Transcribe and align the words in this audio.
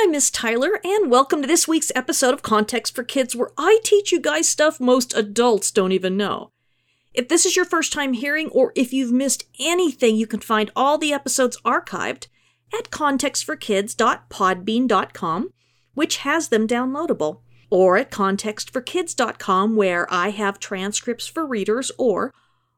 I'm 0.00 0.12
Miss 0.12 0.30
Tyler, 0.30 0.78
and 0.84 1.10
welcome 1.10 1.42
to 1.42 1.48
this 1.48 1.66
week's 1.66 1.90
episode 1.92 2.32
of 2.32 2.42
Context 2.42 2.94
for 2.94 3.02
Kids, 3.02 3.34
where 3.34 3.50
I 3.58 3.80
teach 3.82 4.12
you 4.12 4.20
guys 4.20 4.48
stuff 4.48 4.78
most 4.78 5.12
adults 5.16 5.72
don't 5.72 5.90
even 5.90 6.16
know. 6.16 6.52
If 7.14 7.28
this 7.28 7.44
is 7.44 7.56
your 7.56 7.64
first 7.64 7.92
time 7.92 8.12
hearing, 8.12 8.48
or 8.50 8.72
if 8.76 8.92
you've 8.92 9.10
missed 9.10 9.46
anything, 9.58 10.14
you 10.14 10.28
can 10.28 10.38
find 10.38 10.70
all 10.76 10.98
the 10.98 11.12
episodes 11.12 11.60
archived 11.62 12.28
at 12.72 12.90
contextforkids.podbean.com, 12.90 15.52
which 15.94 16.18
has 16.18 16.48
them 16.48 16.68
downloadable, 16.68 17.40
or 17.68 17.96
at 17.96 18.12
contextforkids.com, 18.12 19.74
where 19.74 20.06
I 20.12 20.30
have 20.30 20.60
transcripts 20.60 21.26
for 21.26 21.44
readers, 21.44 21.90
or 21.98 22.32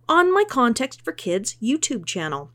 on 0.09 0.33
my 0.33 0.45
Context 0.45 1.03
for 1.03 1.13
Kids 1.13 1.57
YouTube 1.63 2.07
channel. 2.07 2.51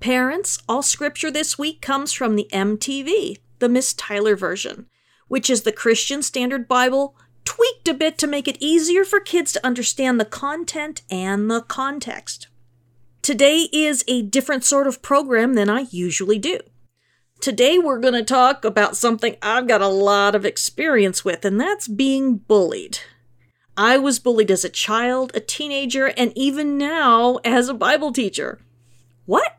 Parents, 0.00 0.58
all 0.66 0.82
scripture 0.82 1.30
this 1.30 1.58
week 1.58 1.82
comes 1.82 2.14
from 2.14 2.36
the 2.36 2.48
MTV, 2.50 3.40
the 3.64 3.68
Miss 3.70 3.94
Tyler 3.94 4.36
version, 4.36 4.84
which 5.26 5.48
is 5.48 5.62
the 5.62 5.72
Christian 5.72 6.22
Standard 6.22 6.68
Bible 6.68 7.16
tweaked 7.46 7.88
a 7.88 7.94
bit 7.94 8.18
to 8.18 8.26
make 8.26 8.46
it 8.46 8.58
easier 8.60 9.06
for 9.06 9.20
kids 9.20 9.52
to 9.52 9.66
understand 9.66 10.20
the 10.20 10.26
content 10.26 11.00
and 11.10 11.50
the 11.50 11.62
context. 11.62 12.48
Today 13.22 13.70
is 13.72 14.04
a 14.06 14.20
different 14.20 14.64
sort 14.64 14.86
of 14.86 15.00
program 15.00 15.54
than 15.54 15.70
I 15.70 15.86
usually 15.90 16.38
do. 16.38 16.60
Today 17.40 17.78
we're 17.78 18.00
going 18.00 18.12
to 18.12 18.22
talk 18.22 18.66
about 18.66 18.98
something 18.98 19.36
I've 19.40 19.66
got 19.66 19.80
a 19.80 19.88
lot 19.88 20.34
of 20.34 20.44
experience 20.44 21.24
with, 21.24 21.42
and 21.46 21.58
that's 21.58 21.88
being 21.88 22.36
bullied. 22.36 22.98
I 23.78 23.96
was 23.96 24.18
bullied 24.18 24.50
as 24.50 24.62
a 24.62 24.68
child, 24.68 25.32
a 25.34 25.40
teenager, 25.40 26.08
and 26.18 26.36
even 26.36 26.76
now 26.76 27.38
as 27.46 27.70
a 27.70 27.74
Bible 27.74 28.12
teacher. 28.12 28.60
What? 29.24 29.56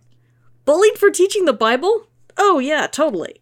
Bullied 0.64 1.00
for 1.00 1.10
teaching 1.10 1.46
the 1.46 1.54
Bible? 1.54 2.06
Oh, 2.38 2.60
yeah, 2.60 2.86
totally. 2.86 3.42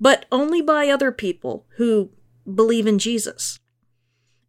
But 0.00 0.26
only 0.32 0.62
by 0.62 0.88
other 0.88 1.12
people 1.12 1.66
who 1.76 2.10
believe 2.52 2.86
in 2.86 2.98
Jesus. 2.98 3.58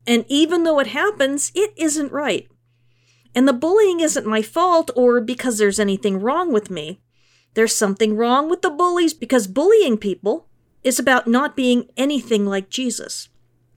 And 0.08 0.26
even 0.28 0.64
though 0.64 0.80
it 0.80 0.88
happens, 0.88 1.52
it 1.54 1.74
isn't 1.78 2.12
right. 2.12 2.48
And 3.36 3.48
the 3.48 3.54
bullying 3.54 4.00
isn't 4.00 4.26
my 4.26 4.42
fault 4.42 4.92
or 4.96 5.22
because 5.22 5.58
there's 5.58 5.80
anything 5.80 6.20
wrong 6.20 6.52
with 6.52 6.70
me. 6.70 7.02
There's 7.54 7.76
something 7.76 8.16
wrong 8.16 8.50
with 8.50 8.62
the 8.62 8.70
bullies 8.70 9.14
because 9.14 9.48
bullying 9.48 9.98
people 9.98 10.48
is 10.84 11.00
about 11.00 11.28
not 11.28 11.56
being 11.56 11.90
anything 11.98 12.46
like 12.46 12.70
Jesus. 12.70 13.30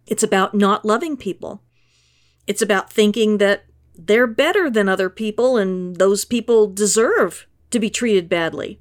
It's 0.07 0.23
about 0.23 0.55
not 0.55 0.85
loving 0.85 1.17
people. 1.17 1.63
It's 2.47 2.63
about 2.63 2.93
thinking 2.93 3.39
that 3.39 3.65
they're 3.95 4.27
better 4.27 4.71
than 4.71 4.89
other 4.89 5.09
people 5.09 5.57
and 5.57 5.97
those 5.97 6.25
people 6.25 6.67
deserve 6.67 7.47
to 7.71 7.79
be 7.79 7.91
treated 7.91 8.29
badly. 8.29 8.81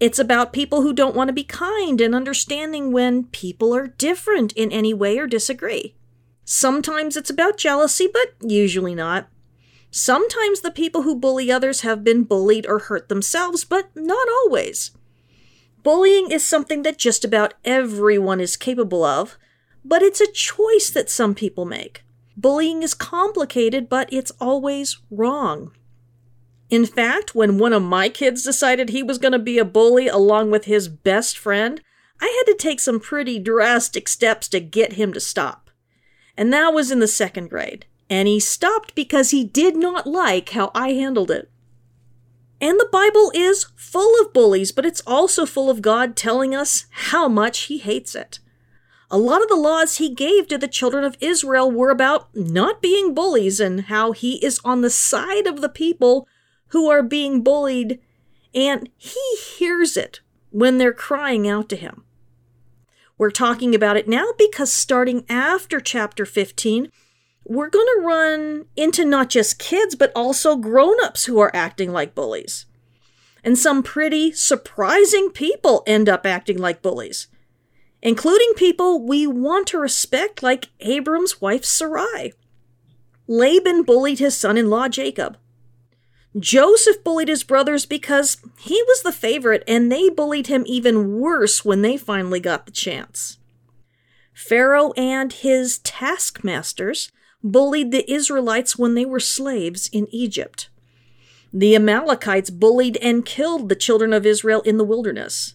It's 0.00 0.18
about 0.18 0.52
people 0.52 0.82
who 0.82 0.92
don't 0.92 1.16
want 1.16 1.28
to 1.28 1.34
be 1.34 1.44
kind 1.44 2.00
and 2.00 2.14
understanding 2.14 2.92
when 2.92 3.24
people 3.24 3.74
are 3.74 3.88
different 3.88 4.52
in 4.52 4.70
any 4.70 4.94
way 4.94 5.18
or 5.18 5.26
disagree. 5.26 5.96
Sometimes 6.44 7.16
it's 7.16 7.30
about 7.30 7.58
jealousy, 7.58 8.08
but 8.12 8.34
usually 8.40 8.94
not. 8.94 9.28
Sometimes 9.90 10.60
the 10.60 10.70
people 10.70 11.02
who 11.02 11.16
bully 11.16 11.50
others 11.50 11.80
have 11.80 12.04
been 12.04 12.24
bullied 12.24 12.66
or 12.66 12.78
hurt 12.78 13.08
themselves, 13.08 13.64
but 13.64 13.90
not 13.94 14.28
always. 14.28 14.92
Bullying 15.82 16.30
is 16.30 16.46
something 16.46 16.82
that 16.82 16.98
just 16.98 17.24
about 17.24 17.54
everyone 17.64 18.40
is 18.40 18.56
capable 18.56 19.02
of, 19.02 19.36
but 19.84 20.02
it's 20.02 20.20
a 20.20 20.30
choice 20.30 20.90
that 20.90 21.10
some 21.10 21.34
people 21.34 21.64
make. 21.64 22.04
Bullying 22.36 22.82
is 22.82 22.94
complicated, 22.94 23.88
but 23.88 24.12
it's 24.12 24.30
always 24.40 24.98
wrong. 25.10 25.72
In 26.70 26.84
fact, 26.84 27.34
when 27.34 27.58
one 27.58 27.72
of 27.72 27.82
my 27.82 28.08
kids 28.08 28.42
decided 28.44 28.88
he 28.88 29.02
was 29.02 29.18
going 29.18 29.32
to 29.32 29.38
be 29.38 29.58
a 29.58 29.64
bully 29.64 30.06
along 30.06 30.50
with 30.50 30.66
his 30.66 30.88
best 30.88 31.38
friend, 31.38 31.80
I 32.20 32.26
had 32.26 32.52
to 32.52 32.58
take 32.58 32.80
some 32.80 33.00
pretty 33.00 33.38
drastic 33.38 34.08
steps 34.08 34.48
to 34.48 34.60
get 34.60 34.94
him 34.94 35.12
to 35.14 35.20
stop. 35.20 35.70
And 36.36 36.52
that 36.52 36.74
was 36.74 36.90
in 36.90 36.98
the 36.98 37.08
second 37.08 37.48
grade. 37.48 37.86
And 38.10 38.28
he 38.28 38.40
stopped 38.40 38.94
because 38.94 39.30
he 39.30 39.44
did 39.44 39.76
not 39.76 40.06
like 40.06 40.50
how 40.50 40.70
I 40.74 40.92
handled 40.92 41.30
it. 41.30 41.50
And 42.60 42.78
the 42.78 42.88
Bible 42.90 43.30
is 43.34 43.66
full 43.76 44.20
of 44.20 44.32
bullies, 44.32 44.72
but 44.72 44.84
it's 44.84 45.02
also 45.06 45.46
full 45.46 45.70
of 45.70 45.82
God 45.82 46.16
telling 46.16 46.54
us 46.54 46.86
how 46.90 47.28
much 47.28 47.60
he 47.60 47.78
hates 47.78 48.14
it. 48.14 48.40
A 49.10 49.18
lot 49.18 49.42
of 49.42 49.48
the 49.48 49.56
laws 49.56 49.96
he 49.96 50.14
gave 50.14 50.48
to 50.48 50.58
the 50.58 50.68
children 50.68 51.04
of 51.04 51.16
Israel 51.20 51.70
were 51.70 51.90
about 51.90 52.34
not 52.34 52.82
being 52.82 53.14
bullies 53.14 53.58
and 53.58 53.82
how 53.82 54.12
he 54.12 54.44
is 54.44 54.60
on 54.64 54.80
the 54.80 54.90
side 54.90 55.46
of 55.46 55.60
the 55.60 55.68
people 55.68 56.26
who 56.68 56.90
are 56.90 57.02
being 57.02 57.42
bullied, 57.42 58.00
and 58.54 58.88
he 58.96 59.36
hears 59.36 59.96
it 59.96 60.20
when 60.50 60.78
they're 60.78 60.92
crying 60.92 61.48
out 61.48 61.68
to 61.68 61.76
him. 61.76 62.04
We're 63.16 63.30
talking 63.30 63.74
about 63.74 63.96
it 63.96 64.08
now 64.08 64.26
because 64.38 64.72
starting 64.72 65.24
after 65.28 65.80
chapter 65.80 66.24
15, 66.24 66.90
we're 67.44 67.70
going 67.70 67.86
to 67.86 68.06
run 68.06 68.66
into 68.76 69.04
not 69.04 69.30
just 69.30 69.58
kids, 69.58 69.94
but 69.94 70.12
also 70.14 70.56
grown 70.56 71.02
ups 71.02 71.24
who 71.24 71.40
are 71.40 71.50
acting 71.54 71.92
like 71.92 72.14
bullies. 72.14 72.66
And 73.42 73.58
some 73.58 73.82
pretty 73.82 74.32
surprising 74.32 75.30
people 75.30 75.82
end 75.86 76.08
up 76.08 76.26
acting 76.26 76.58
like 76.58 76.82
bullies, 76.82 77.28
including 78.02 78.52
people 78.54 79.04
we 79.04 79.26
want 79.26 79.66
to 79.68 79.78
respect, 79.78 80.42
like 80.42 80.68
Abram's 80.80 81.40
wife 81.40 81.64
Sarai. 81.64 82.34
Laban 83.26 83.82
bullied 83.82 84.18
his 84.18 84.36
son 84.36 84.56
in 84.56 84.70
law 84.70 84.88
Jacob. 84.88 85.36
Joseph 86.38 87.02
bullied 87.02 87.28
his 87.28 87.42
brothers 87.42 87.86
because 87.86 88.36
he 88.58 88.82
was 88.86 89.02
the 89.02 89.12
favorite 89.12 89.64
and 89.66 89.90
they 89.90 90.08
bullied 90.08 90.46
him 90.46 90.64
even 90.66 91.18
worse 91.18 91.64
when 91.64 91.82
they 91.82 91.96
finally 91.96 92.40
got 92.40 92.66
the 92.66 92.72
chance. 92.72 93.38
Pharaoh 94.34 94.92
and 94.92 95.32
his 95.32 95.78
taskmasters 95.78 97.10
bullied 97.42 97.90
the 97.90 98.10
Israelites 98.10 98.78
when 98.78 98.94
they 98.94 99.04
were 99.04 99.20
slaves 99.20 99.88
in 99.92 100.06
Egypt. 100.10 100.68
The 101.52 101.74
Amalekites 101.74 102.50
bullied 102.50 102.98
and 102.98 103.24
killed 103.24 103.68
the 103.68 103.76
children 103.76 104.12
of 104.12 104.26
Israel 104.26 104.60
in 104.62 104.76
the 104.76 104.84
wilderness. 104.84 105.54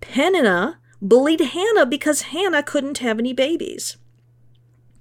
Peninnah 0.00 0.78
bullied 1.00 1.40
Hannah 1.40 1.86
because 1.86 2.22
Hannah 2.22 2.62
couldn't 2.62 2.98
have 2.98 3.18
any 3.18 3.32
babies. 3.32 3.96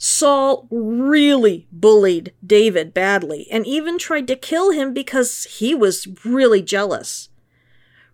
Saul 0.03 0.67
really 0.72 1.67
bullied 1.72 2.34
David 2.44 2.91
badly 2.91 3.47
and 3.51 3.67
even 3.67 4.00
tried 4.00 4.28
to 4.29 4.35
kill 4.35 4.72
him 4.72 4.95
because 4.95 5.44
he 5.44 5.75
was 5.75 6.07
really 6.25 6.63
jealous. 6.63 7.29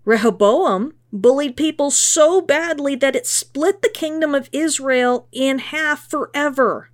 Rehoboam 0.03 0.95
bullied 1.13 1.55
people 1.55 1.89
so 1.89 2.41
badly 2.41 2.95
that 2.95 3.15
it 3.15 3.25
split 3.25 3.81
the 3.81 3.87
kingdom 3.87 4.35
of 4.35 4.49
Israel 4.51 5.29
in 5.31 5.59
half 5.59 6.09
forever. 6.09 6.89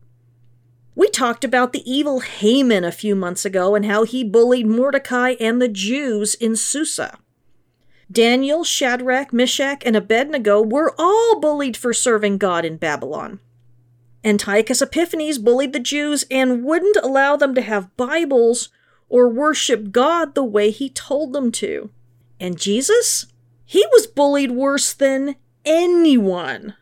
We 0.93 1.09
talked 1.09 1.43
about 1.43 1.73
the 1.73 1.91
evil 1.91 2.19
Haman 2.19 2.83
a 2.83 2.91
few 2.91 3.15
months 3.15 3.45
ago 3.45 3.73
and 3.73 3.87
how 3.87 4.03
he 4.03 4.23
bullied 4.23 4.67
Mordecai 4.67 5.31
and 5.39 5.59
the 5.59 5.69
Jews 5.69 6.35
in 6.35 6.55
Susa. 6.55 7.17
Daniel, 8.11 8.63
Shadrach, 8.63 9.33
Meshach, 9.33 9.81
and 9.87 9.95
Abednego 9.95 10.61
were 10.61 10.93
all 10.99 11.39
bullied 11.39 11.75
for 11.75 11.93
serving 11.93 12.37
God 12.37 12.63
in 12.63 12.77
Babylon. 12.77 13.39
Antiochus 14.23 14.81
Epiphanes 14.81 15.37
bullied 15.37 15.73
the 15.73 15.79
Jews 15.79 16.25
and 16.31 16.63
wouldn't 16.63 16.97
allow 16.97 17.35
them 17.35 17.53
to 17.55 17.61
have 17.61 17.95
Bibles 17.97 18.69
or 19.09 19.27
worship 19.27 19.91
God 19.91 20.33
the 20.33 20.43
way 20.43 20.71
he 20.71 20.89
told 20.89 21.33
them 21.33 21.51
to. 21.53 21.89
And 22.39 22.59
Jesus? 22.59 23.25
He 23.65 23.85
was 23.91 24.07
bullied 24.07 24.51
worse 24.51 24.93
than 24.93 25.35
anyone. 25.65 26.75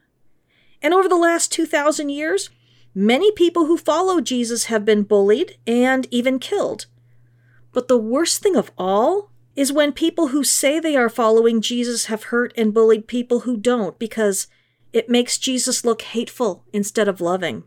And 0.82 0.94
over 0.94 1.08
the 1.08 1.16
last 1.16 1.52
2,000 1.52 2.10
years, 2.10 2.50
many 2.94 3.32
people 3.32 3.66
who 3.66 3.78
follow 3.78 4.22
Jesus 4.22 4.66
have 4.66 4.86
been 4.86 5.04
bullied 5.04 5.58
and 5.66 6.08
even 6.12 6.40
killed. 6.40 6.86
But 7.72 7.88
the 7.88 7.98
worst 7.98 8.42
thing 8.42 8.56
of 8.56 8.72
all 8.78 9.32
is 9.56 9.72
when 9.72 9.92
people 9.92 10.28
who 10.28 10.44
say 10.44 10.80
they 10.80 10.96
are 10.96 11.10
following 11.10 11.62
Jesus 11.62 12.06
have 12.06 12.26
hurt 12.26 12.54
and 12.58 12.74
bullied 12.74 13.08
people 13.08 13.42
who 13.42 13.58
don't 13.58 13.98
because 14.00 14.48
it 14.94 15.10
makes 15.10 15.38
Jesus 15.38 15.86
look 15.86 16.02
hateful 16.02 16.64
instead 16.74 17.08
of 17.08 17.22
loving. 17.22 17.64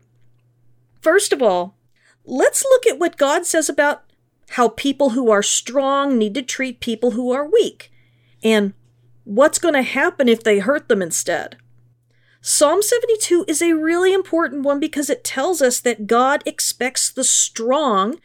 First 1.01 1.33
of 1.33 1.41
all, 1.41 1.75
let's 2.23 2.63
look 2.63 2.87
at 2.87 2.99
what 2.99 3.17
God 3.17 3.45
says 3.45 3.69
about 3.69 4.03
how 4.49 4.69
people 4.69 5.11
who 5.11 5.31
are 5.31 5.43
strong 5.43 6.17
need 6.17 6.33
to 6.35 6.41
treat 6.41 6.79
people 6.79 7.11
who 7.11 7.31
are 7.31 7.47
weak, 7.47 7.91
and 8.43 8.73
what's 9.23 9.59
going 9.59 9.73
to 9.73 9.81
happen 9.81 10.29
if 10.29 10.43
they 10.43 10.59
hurt 10.59 10.87
them 10.87 11.01
instead. 11.01 11.57
Psalm 12.41 12.83
72 12.83 13.45
is 13.47 13.61
a 13.61 13.73
really 13.73 14.13
important 14.13 14.61
one 14.61 14.79
because 14.79 15.09
it 15.09 15.23
tells 15.23 15.63
us 15.63 15.79
that 15.79 16.05
God 16.05 16.43
expects 16.45 17.09
the 17.09 17.23
strong 17.23 18.19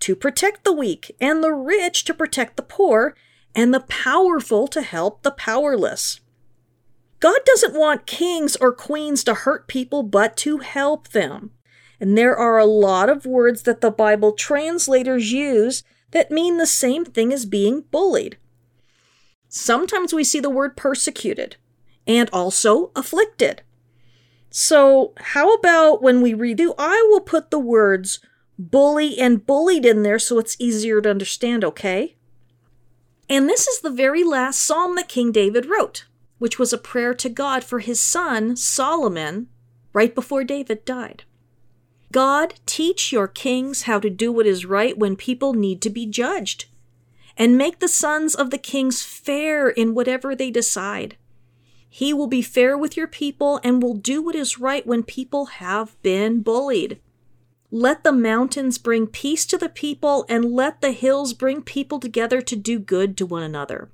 to 0.00 0.16
protect 0.16 0.64
the 0.64 0.72
weak, 0.72 1.14
and 1.20 1.42
the 1.42 1.52
rich 1.52 2.04
to 2.04 2.14
protect 2.14 2.56
the 2.56 2.62
poor, 2.62 3.14
and 3.54 3.72
the 3.72 3.80
powerful 3.80 4.66
to 4.68 4.82
help 4.82 5.22
the 5.22 5.30
powerless. 5.30 6.20
God 7.26 7.40
doesn't 7.44 7.74
want 7.74 8.06
kings 8.06 8.54
or 8.54 8.70
queens 8.70 9.24
to 9.24 9.34
hurt 9.34 9.66
people, 9.66 10.04
but 10.04 10.36
to 10.36 10.58
help 10.58 11.08
them. 11.08 11.50
And 11.98 12.16
there 12.16 12.36
are 12.36 12.56
a 12.56 12.64
lot 12.64 13.08
of 13.08 13.26
words 13.26 13.62
that 13.62 13.80
the 13.80 13.90
Bible 13.90 14.30
translators 14.30 15.32
use 15.32 15.82
that 16.12 16.30
mean 16.30 16.56
the 16.56 16.66
same 16.66 17.04
thing 17.04 17.32
as 17.32 17.44
being 17.44 17.80
bullied. 17.90 18.38
Sometimes 19.48 20.14
we 20.14 20.22
see 20.22 20.38
the 20.38 20.48
word 20.48 20.76
persecuted. 20.76 21.56
and 22.06 22.30
also 22.32 22.92
afflicted. 22.94 23.62
So, 24.48 25.12
how 25.16 25.52
about 25.54 26.00
when 26.00 26.22
we 26.22 26.32
redo, 26.32 26.76
I 26.78 27.04
will 27.10 27.22
put 27.22 27.50
the 27.50 27.58
words 27.58 28.20
bully 28.56 29.18
and 29.18 29.44
bullied 29.44 29.84
in 29.84 30.04
there 30.04 30.20
so 30.20 30.38
it's 30.38 30.60
easier 30.60 31.00
to 31.00 31.10
understand, 31.10 31.64
okay? 31.64 32.14
And 33.28 33.48
this 33.48 33.66
is 33.66 33.80
the 33.80 33.90
very 33.90 34.22
last 34.22 34.62
psalm 34.62 34.94
that 34.94 35.08
King 35.08 35.32
David 35.32 35.66
wrote, 35.66 36.06
which 36.38 36.58
was 36.58 36.72
a 36.72 36.78
prayer 36.78 37.14
to 37.14 37.28
God 37.28 37.64
for 37.64 37.78
his 37.78 38.00
son, 38.00 38.56
Solomon, 38.56 39.48
right 39.92 40.14
before 40.14 40.44
David 40.44 40.84
died. 40.84 41.24
God, 42.12 42.54
teach 42.66 43.12
your 43.12 43.28
kings 43.28 43.82
how 43.82 43.98
to 43.98 44.10
do 44.10 44.30
what 44.30 44.46
is 44.46 44.64
right 44.64 44.96
when 44.96 45.16
people 45.16 45.54
need 45.54 45.82
to 45.82 45.90
be 45.90 46.06
judged, 46.06 46.66
and 47.36 47.58
make 47.58 47.80
the 47.80 47.88
sons 47.88 48.34
of 48.34 48.50
the 48.50 48.58
kings 48.58 49.02
fair 49.02 49.68
in 49.68 49.94
whatever 49.94 50.34
they 50.34 50.50
decide. 50.50 51.16
He 51.88 52.12
will 52.12 52.26
be 52.26 52.42
fair 52.42 52.76
with 52.76 52.96
your 52.96 53.06
people 53.06 53.60
and 53.64 53.82
will 53.82 53.94
do 53.94 54.22
what 54.22 54.34
is 54.34 54.58
right 54.58 54.86
when 54.86 55.02
people 55.02 55.46
have 55.46 56.00
been 56.02 56.42
bullied. 56.42 57.00
Let 57.70 58.04
the 58.04 58.12
mountains 58.12 58.78
bring 58.78 59.06
peace 59.06 59.44
to 59.46 59.58
the 59.58 59.68
people, 59.68 60.24
and 60.28 60.52
let 60.52 60.80
the 60.80 60.92
hills 60.92 61.32
bring 61.32 61.62
people 61.62 61.98
together 61.98 62.40
to 62.40 62.56
do 62.56 62.78
good 62.78 63.16
to 63.16 63.26
one 63.26 63.42
another. 63.42 63.90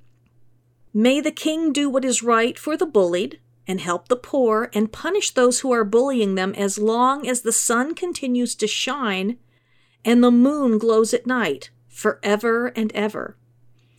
May 0.93 1.19
the 1.21 1.31
king 1.31 1.73
do 1.73 1.89
what 1.89 2.05
is 2.05 2.21
right 2.21 2.57
for 2.57 2.77
the 2.77 2.85
bullied, 2.85 3.39
and 3.67 3.81
help 3.81 4.07
the 4.09 4.15
poor, 4.15 4.69
and 4.73 4.91
punish 4.91 5.31
those 5.31 5.61
who 5.61 5.71
are 5.71 5.85
bullying 5.85 6.35
them 6.35 6.53
as 6.55 6.77
long 6.77 7.27
as 7.27 7.41
the 7.41 7.51
sun 7.51 7.95
continues 7.95 8.55
to 8.55 8.67
shine 8.67 9.37
and 10.05 10.23
the 10.23 10.31
moon 10.31 10.77
glows 10.77 11.13
at 11.13 11.25
night, 11.25 11.69
forever 11.87 12.67
and 12.75 12.91
ever. 12.93 13.37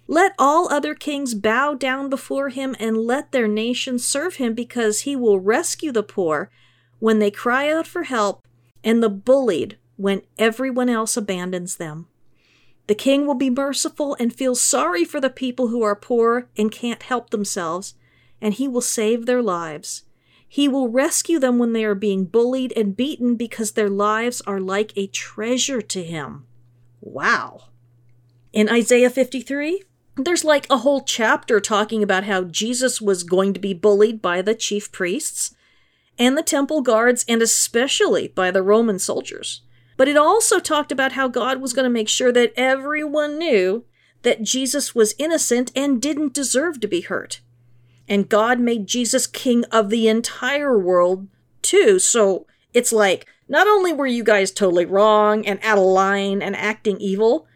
Let 0.07 0.35
all 0.39 0.71
other 0.71 0.95
kings 0.95 1.35
bow 1.35 1.75
down 1.75 2.11
before 2.11 2.51
him, 2.51 2.77
and 2.79 2.99
let 2.99 3.33
their 3.33 3.49
nations 3.49 4.07
serve 4.07 4.37
him, 4.37 4.55
because 4.55 5.01
he 5.01 5.17
will 5.17 5.41
rescue 5.41 5.93
the 5.93 6.03
poor 6.03 6.51
when 6.99 7.19
they 7.19 7.31
cry 7.31 7.71
out 7.71 7.87
for 7.87 8.05
help 8.05 8.47
and 8.83 9.03
the 9.03 9.09
bullied 9.09 9.79
when 9.97 10.23
everyone 10.39 10.91
else 10.91 11.17
abandons 11.17 11.77
them. 11.77 12.07
The 12.87 12.95
king 12.95 13.27
will 13.27 13.35
be 13.35 13.51
merciful 13.51 14.17
and 14.21 14.35
feel 14.35 14.55
sorry 14.55 15.05
for 15.05 15.21
the 15.21 15.31
people 15.31 15.69
who 15.69 15.83
are 15.83 15.97
poor 15.97 16.49
and 16.57 16.71
can't 16.71 17.03
help 17.03 17.31
themselves, 17.31 17.95
and 18.41 18.55
he 18.55 18.69
will 18.69 18.83
save 18.83 19.25
their 19.25 19.43
lives. 19.43 20.03
He 20.47 20.69
will 20.69 20.89
rescue 20.89 21.39
them 21.39 21.59
when 21.59 21.73
they 21.73 21.85
are 21.85 21.95
being 21.95 22.27
bullied 22.27 22.73
and 22.77 22.97
beaten 22.97 23.37
because 23.37 23.73
their 23.73 23.89
lives 23.89 24.41
are 24.43 24.61
like 24.61 24.93
a 24.97 25.09
treasure 25.09 25.81
to 25.83 26.05
him. 26.05 26.47
Wow. 27.01 27.71
In 28.53 28.69
Isaiah 28.69 29.11
53, 29.11 29.83
there's 30.17 30.45
like 30.45 30.67
a 30.71 30.79
whole 30.79 31.01
chapter 31.01 31.59
talking 31.59 32.03
about 32.03 32.25
how 32.25 32.45
Jesus 32.45 33.01
was 33.01 33.25
going 33.25 33.53
to 33.55 33.61
be 33.61 33.75
bullied 33.75 34.23
by 34.23 34.43
the 34.43 34.55
chief 34.55 34.93
priests 34.93 35.57
and 36.17 36.39
the 36.39 36.43
temple 36.43 36.83
guards, 36.83 37.25
and 37.29 37.43
especially 37.43 38.29
by 38.29 38.53
the 38.53 38.63
Roman 38.63 39.01
soldiers. 39.01 39.63
But 39.97 40.09
it 40.09 40.17
also 40.17 40.59
talked 40.59 40.91
about 40.91 41.13
how 41.13 41.29
God 41.29 41.61
was 41.61 41.73
going 41.73 41.85
to 41.85 41.91
make 41.91 42.09
sure 42.09 42.33
that 42.33 42.53
everyone 42.57 43.39
knew 43.39 43.85
that 44.23 44.43
Jesus 44.43 44.95
was 44.95 45.15
innocent 45.19 45.71
and 45.77 46.03
didn't 46.03 46.35
deserve 46.35 46.81
to 46.81 46.89
be 46.89 47.03
hurt. 47.03 47.41
And 48.09 48.29
God 48.29 48.59
made 48.61 48.87
Jesus 48.87 49.27
king 49.27 49.65
of 49.67 49.91
the 49.91 50.09
entire 50.09 50.79
world, 50.79 51.29
too. 51.63 51.99
So 51.99 52.47
it's 52.73 52.93
like, 52.93 53.27
not 53.49 53.67
only 53.67 53.93
were 53.93 54.07
you 54.07 54.25
guys 54.25 54.51
totally 54.51 54.87
wrong 54.87 55.47
and 55.47 55.59
out 55.63 55.79
of 55.79 55.85
line 55.85 56.43
and 56.43 56.57
acting 56.57 56.99
evil, 56.99 57.47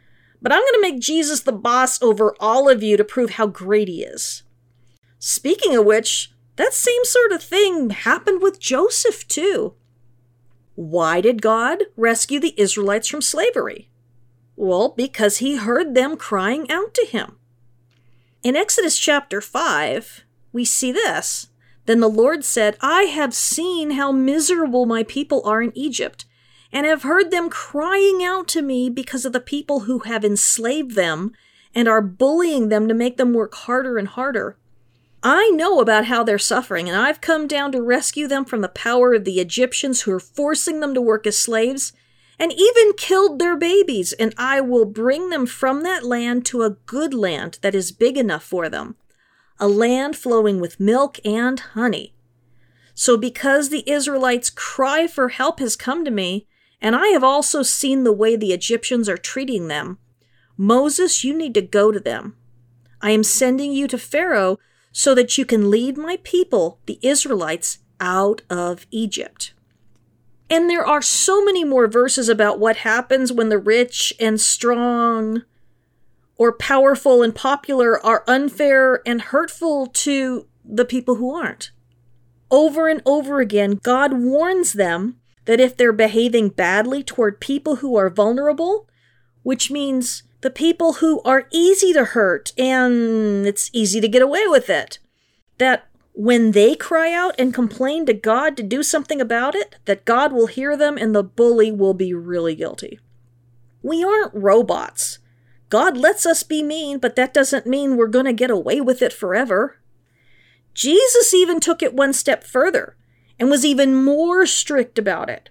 but 0.40 0.52
I'm 0.52 0.61
going 0.61 0.75
to 0.75 0.81
make 0.81 1.00
Jesus 1.00 1.40
the 1.40 1.52
boss 1.52 2.00
over 2.00 2.35
all 2.38 2.69
of 2.69 2.82
you 2.82 2.96
to 2.96 3.05
prove 3.05 3.31
how 3.31 3.46
great 3.46 3.88
he 3.88 4.05
is. 4.05 4.43
Speaking 5.19 5.75
of 5.76 5.85
which, 5.85 6.32
that 6.56 6.73
same 6.73 7.05
sort 7.05 7.32
of 7.32 7.43
thing 7.43 7.90
happened 7.90 8.40
with 8.43 8.61
Joseph, 8.61 9.26
too. 9.26 9.75
Why 10.78 11.20
did 11.20 11.42
God 11.42 11.82
rescue 11.96 12.38
the 12.38 12.54
Israelites 12.56 13.08
from 13.08 13.20
slavery? 13.20 13.90
Well, 14.54 14.90
because 14.90 15.38
he 15.38 15.56
heard 15.56 15.96
them 15.96 16.16
crying 16.16 16.70
out 16.70 16.94
to 16.94 17.04
him. 17.04 17.36
In 18.44 18.54
Exodus 18.54 18.96
chapter 18.96 19.40
5, 19.40 20.25
we 20.52 20.64
see 20.64 20.92
this. 20.92 21.48
Then 21.86 21.98
the 21.98 22.06
Lord 22.06 22.44
said, 22.44 22.76
I 22.80 23.02
have 23.06 23.34
seen 23.34 23.90
how 23.90 24.12
miserable 24.12 24.86
my 24.86 25.02
people 25.02 25.42
are 25.44 25.60
in 25.60 25.76
Egypt, 25.76 26.26
and 26.70 26.86
have 26.86 27.02
heard 27.02 27.32
them 27.32 27.50
crying 27.50 28.22
out 28.22 28.46
to 28.46 28.62
me 28.62 28.88
because 28.88 29.25
of 29.25 29.32
the 29.32 29.40
people 29.40 29.80
who 29.80 29.98
have 30.00 30.25
enslaved 30.25 30.92
them 30.92 31.32
and 31.75 31.88
are 31.88 32.00
bullying 32.00 32.69
them 32.69 32.86
to 32.86 32.94
make 32.94 33.16
them 33.16 33.34
work 33.34 33.56
harder 33.56 33.98
and 33.98 34.06
harder. 34.06 34.56
I 35.23 35.50
know 35.50 35.81
about 35.81 36.05
how 36.05 36.23
they're 36.23 36.38
suffering, 36.38 36.88
and 36.88 36.97
I've 36.97 37.20
come 37.20 37.49
down 37.49 37.73
to 37.73 37.82
rescue 37.82 38.29
them 38.29 38.44
from 38.44 38.61
the 38.61 38.69
power 38.69 39.15
of 39.15 39.25
the 39.25 39.41
Egyptians 39.41 40.03
who 40.03 40.12
are 40.12 40.20
forcing 40.20 40.81
them 40.81 40.94
to 40.94 41.00
work 41.00 41.26
as 41.26 41.37
slaves, 41.37 41.93
and 42.38 42.53
even 42.53 42.93
killed 42.97 43.38
their 43.38 43.56
babies, 43.56 44.12
and 44.12 44.32
I 44.38 44.61
will 44.61 44.85
bring 44.85 45.31
them 45.31 45.44
from 45.44 45.82
that 45.82 46.05
land 46.05 46.47
to 46.47 46.62
a 46.62 46.70
good 46.70 47.12
land 47.12 47.59
that 47.62 47.75
is 47.75 47.91
big 47.91 48.17
enough 48.17 48.44
for 48.44 48.69
them, 48.69 48.94
a 49.59 49.67
land 49.67 50.17
flowing 50.17 50.61
with 50.61 50.79
milk 50.79 51.19
and 51.25 51.59
honey. 51.59 52.14
So, 52.94 53.17
because 53.17 53.71
the 53.71 53.88
Israelites' 53.91 54.50
cry 54.50 55.09
for 55.09 55.31
help 55.31 55.59
has 55.59 55.75
come 55.75 56.05
to 56.05 56.12
me, 56.12 56.47
and 56.81 56.94
I 56.94 57.09
have 57.09 57.25
also 57.25 57.64
seen 57.64 58.05
the 58.05 58.12
way 58.12 58.37
the 58.37 58.53
Egyptians 58.53 59.09
are 59.09 59.17
treating 59.17 59.67
them, 59.67 59.99
Moses, 60.56 61.25
you 61.25 61.37
need 61.37 61.55
to 61.55 61.62
go 61.62 61.91
to 61.91 61.99
them. 61.99 62.37
I 63.00 63.11
am 63.11 63.25
sending 63.25 63.73
you 63.73 63.88
to 63.88 63.99
Pharaoh 63.99 64.59
so 64.99 65.15
that 65.15 65.39
you 65.39 65.47
can 65.47 65.71
lead 65.71 65.97
my 65.97 66.19
people, 66.25 66.81
the 66.87 66.99
Israelites, 67.03 67.79
out 68.00 68.43
of 68.50 68.85
Egypt. 68.91 69.55
And 70.50 70.69
there 70.69 70.85
are 70.85 71.00
so 71.00 71.45
many 71.45 71.62
more 71.62 71.87
verses 71.87 72.29
about 72.29 72.59
what 72.59 72.79
happens 72.79 73.31
when 73.33 73.49
the 73.49 73.61
rich 73.61 74.12
and 74.19 74.41
strong 74.41 75.45
or 76.37 76.50
powerful 76.53 77.23
and 77.23 77.33
popular 77.33 78.05
are 78.05 78.25
unfair 78.27 79.00
and 79.06 79.23
hurtful 79.23 79.87
to 79.87 80.49
the 80.65 80.85
people 80.85 81.15
who 81.15 81.33
aren't. 81.33 81.71
Over 82.50 82.89
and 82.89 83.00
over 83.06 83.39
again, 83.39 83.79
God 83.81 84.15
warns 84.15 84.73
them 84.73 85.21
that 85.45 85.61
if 85.61 85.77
they're 85.77 85.93
behaving 85.93 86.49
badly 86.49 87.05
toward 87.05 87.41
people 87.41 87.77
who 87.77 87.97
are 87.97 88.11
vulnerable, 88.11 88.88
which 89.45 89.71
means 89.71 90.25
the 90.40 90.50
people 90.50 90.95
who 90.95 91.21
are 91.23 91.49
easy 91.50 91.92
to 91.92 92.04
hurt 92.04 92.52
and 92.57 93.47
it's 93.47 93.71
easy 93.73 94.00
to 94.00 94.09
get 94.09 94.23
away 94.23 94.47
with 94.47 94.71
it. 94.71 94.99
That 95.59 95.88
when 96.12 96.52
they 96.52 96.75
cry 96.75 97.12
out 97.12 97.35
and 97.38 97.54
complain 97.54 98.07
to 98.07 98.14
God 98.14 98.57
to 98.57 98.62
do 98.62 98.83
something 98.83 99.21
about 99.21 99.54
it, 99.54 99.76
that 99.85 100.04
God 100.04 100.33
will 100.33 100.47
hear 100.47 100.76
them 100.76 100.97
and 100.97 101.14
the 101.14 101.23
bully 101.23 101.73
will 101.73 101.95
be 101.95 102.14
really 102.14 102.54
guilty. 102.54 102.99
We 103.83 104.04
aren't 104.04 104.35
robots. 104.35 105.18
God 105.71 105.97
lets 105.97 106.25
us 106.25 106.42
be 106.42 106.62
mean, 106.62 106.99
but 106.99 107.16
that 107.16 107.35
doesn't 107.35 107.66
mean 107.66 107.97
we're 107.97 108.07
going 108.07 108.25
to 108.25 108.33
get 108.33 108.50
away 108.50 108.80
with 108.80 109.02
it 109.02 109.12
forever. 109.12 109.78
Jesus 110.75 111.35
even 111.35 111.61
took 111.61 111.83
it 111.83 111.95
one 111.95 112.12
step 112.12 112.45
further 112.45 112.97
and 113.38 113.50
was 113.50 113.64
even 113.64 113.95
more 113.95 114.47
strict 114.47 114.99
about 114.99 115.28
it. 115.28 115.50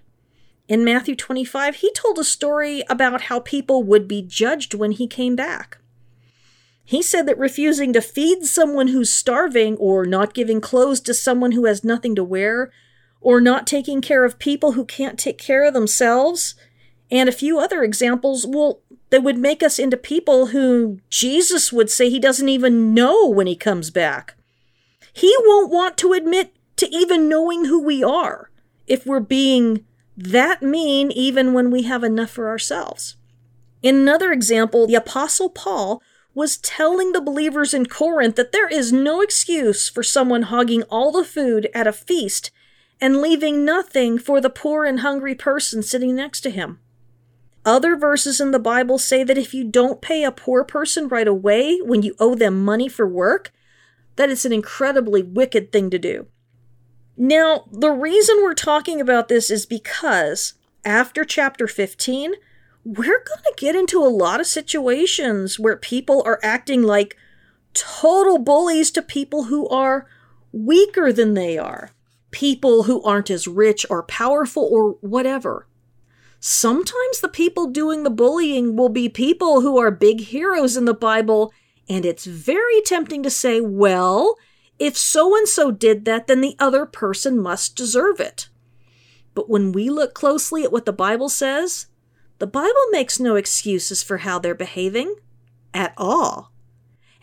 In 0.68 0.84
Matthew 0.84 1.16
25, 1.16 1.76
he 1.76 1.90
told 1.92 2.18
a 2.18 2.24
story 2.24 2.84
about 2.90 3.22
how 3.22 3.40
people 3.40 3.82
would 3.82 4.06
be 4.06 4.20
judged 4.20 4.74
when 4.74 4.92
he 4.92 5.06
came 5.06 5.34
back. 5.34 5.78
He 6.84 7.02
said 7.02 7.26
that 7.26 7.38
refusing 7.38 7.94
to 7.94 8.02
feed 8.02 8.44
someone 8.44 8.88
who's 8.88 9.12
starving, 9.12 9.76
or 9.78 10.04
not 10.04 10.34
giving 10.34 10.60
clothes 10.60 11.00
to 11.00 11.14
someone 11.14 11.52
who 11.52 11.64
has 11.64 11.84
nothing 11.84 12.14
to 12.16 12.24
wear, 12.24 12.70
or 13.20 13.40
not 13.40 13.66
taking 13.66 14.02
care 14.02 14.24
of 14.24 14.38
people 14.38 14.72
who 14.72 14.84
can't 14.84 15.18
take 15.18 15.38
care 15.38 15.64
of 15.64 15.72
themselves, 15.72 16.54
and 17.10 17.28
a 17.28 17.32
few 17.32 17.58
other 17.58 17.82
examples, 17.82 18.46
well, 18.46 18.80
that 19.08 19.22
would 19.22 19.38
make 19.38 19.62
us 19.62 19.78
into 19.78 19.96
people 19.96 20.46
who 20.48 21.00
Jesus 21.08 21.72
would 21.72 21.90
say 21.90 22.10
he 22.10 22.20
doesn't 22.20 22.48
even 22.48 22.92
know 22.92 23.26
when 23.26 23.46
he 23.46 23.56
comes 23.56 23.90
back. 23.90 24.34
He 25.14 25.34
won't 25.40 25.70
want 25.70 25.96
to 25.98 26.12
admit 26.12 26.54
to 26.76 26.94
even 26.94 27.28
knowing 27.28 27.64
who 27.64 27.82
we 27.82 28.04
are 28.04 28.50
if 28.86 29.06
we're 29.06 29.20
being 29.20 29.84
that 30.18 30.62
mean 30.62 31.12
even 31.12 31.52
when 31.52 31.70
we 31.70 31.82
have 31.84 32.02
enough 32.02 32.30
for 32.30 32.48
ourselves. 32.48 33.14
In 33.82 33.94
another 33.94 34.32
example, 34.32 34.86
the 34.86 34.96
Apostle 34.96 35.48
Paul 35.48 36.02
was 36.34 36.56
telling 36.56 37.12
the 37.12 37.20
believers 37.20 37.72
in 37.72 37.86
Corinth 37.86 38.34
that 38.34 38.50
there 38.50 38.68
is 38.68 38.92
no 38.92 39.20
excuse 39.20 39.88
for 39.88 40.02
someone 40.02 40.42
hogging 40.42 40.82
all 40.84 41.12
the 41.12 41.24
food 41.24 41.68
at 41.72 41.86
a 41.86 41.92
feast 41.92 42.50
and 43.00 43.22
leaving 43.22 43.64
nothing 43.64 44.18
for 44.18 44.40
the 44.40 44.50
poor 44.50 44.84
and 44.84 45.00
hungry 45.00 45.36
person 45.36 45.84
sitting 45.84 46.16
next 46.16 46.40
to 46.40 46.50
him. 46.50 46.80
Other 47.64 47.96
verses 47.96 48.40
in 48.40 48.50
the 48.50 48.58
Bible 48.58 48.98
say 48.98 49.22
that 49.22 49.38
if 49.38 49.54
you 49.54 49.62
don't 49.62 50.02
pay 50.02 50.24
a 50.24 50.32
poor 50.32 50.64
person 50.64 51.06
right 51.06 51.28
away 51.28 51.78
when 51.80 52.02
you 52.02 52.16
owe 52.18 52.34
them 52.34 52.64
money 52.64 52.88
for 52.88 53.06
work, 53.06 53.52
that 54.16 54.30
it's 54.30 54.44
an 54.44 54.52
incredibly 54.52 55.22
wicked 55.22 55.70
thing 55.70 55.90
to 55.90 55.98
do. 55.98 56.26
Now, 57.20 57.64
the 57.72 57.90
reason 57.90 58.36
we're 58.42 58.54
talking 58.54 59.00
about 59.00 59.26
this 59.26 59.50
is 59.50 59.66
because 59.66 60.54
after 60.84 61.24
chapter 61.24 61.66
15, 61.66 62.34
we're 62.84 63.24
going 63.24 63.42
to 63.44 63.54
get 63.56 63.74
into 63.74 64.00
a 64.00 64.06
lot 64.06 64.38
of 64.38 64.46
situations 64.46 65.58
where 65.58 65.76
people 65.76 66.22
are 66.24 66.38
acting 66.44 66.84
like 66.84 67.16
total 67.74 68.38
bullies 68.38 68.92
to 68.92 69.02
people 69.02 69.44
who 69.44 69.68
are 69.68 70.06
weaker 70.52 71.12
than 71.12 71.34
they 71.34 71.58
are, 71.58 71.90
people 72.30 72.84
who 72.84 73.02
aren't 73.02 73.30
as 73.30 73.48
rich 73.48 73.84
or 73.90 74.04
powerful 74.04 74.62
or 74.70 74.92
whatever. 75.00 75.66
Sometimes 76.38 77.20
the 77.20 77.28
people 77.28 77.66
doing 77.66 78.04
the 78.04 78.10
bullying 78.10 78.76
will 78.76 78.88
be 78.88 79.08
people 79.08 79.60
who 79.60 79.76
are 79.76 79.90
big 79.90 80.20
heroes 80.20 80.76
in 80.76 80.84
the 80.84 80.94
Bible, 80.94 81.52
and 81.88 82.06
it's 82.06 82.26
very 82.26 82.80
tempting 82.82 83.24
to 83.24 83.30
say, 83.30 83.60
well, 83.60 84.36
if 84.78 84.96
so 84.96 85.36
and 85.36 85.48
so 85.48 85.70
did 85.70 86.04
that, 86.04 86.26
then 86.26 86.40
the 86.40 86.56
other 86.58 86.86
person 86.86 87.38
must 87.38 87.76
deserve 87.76 88.20
it. 88.20 88.48
But 89.34 89.48
when 89.48 89.72
we 89.72 89.90
look 89.90 90.14
closely 90.14 90.64
at 90.64 90.72
what 90.72 90.84
the 90.84 90.92
Bible 90.92 91.28
says, 91.28 91.86
the 92.38 92.46
Bible 92.46 92.86
makes 92.90 93.18
no 93.18 93.36
excuses 93.36 94.02
for 94.02 94.18
how 94.18 94.38
they're 94.38 94.54
behaving 94.54 95.16
at 95.74 95.92
all. 95.96 96.52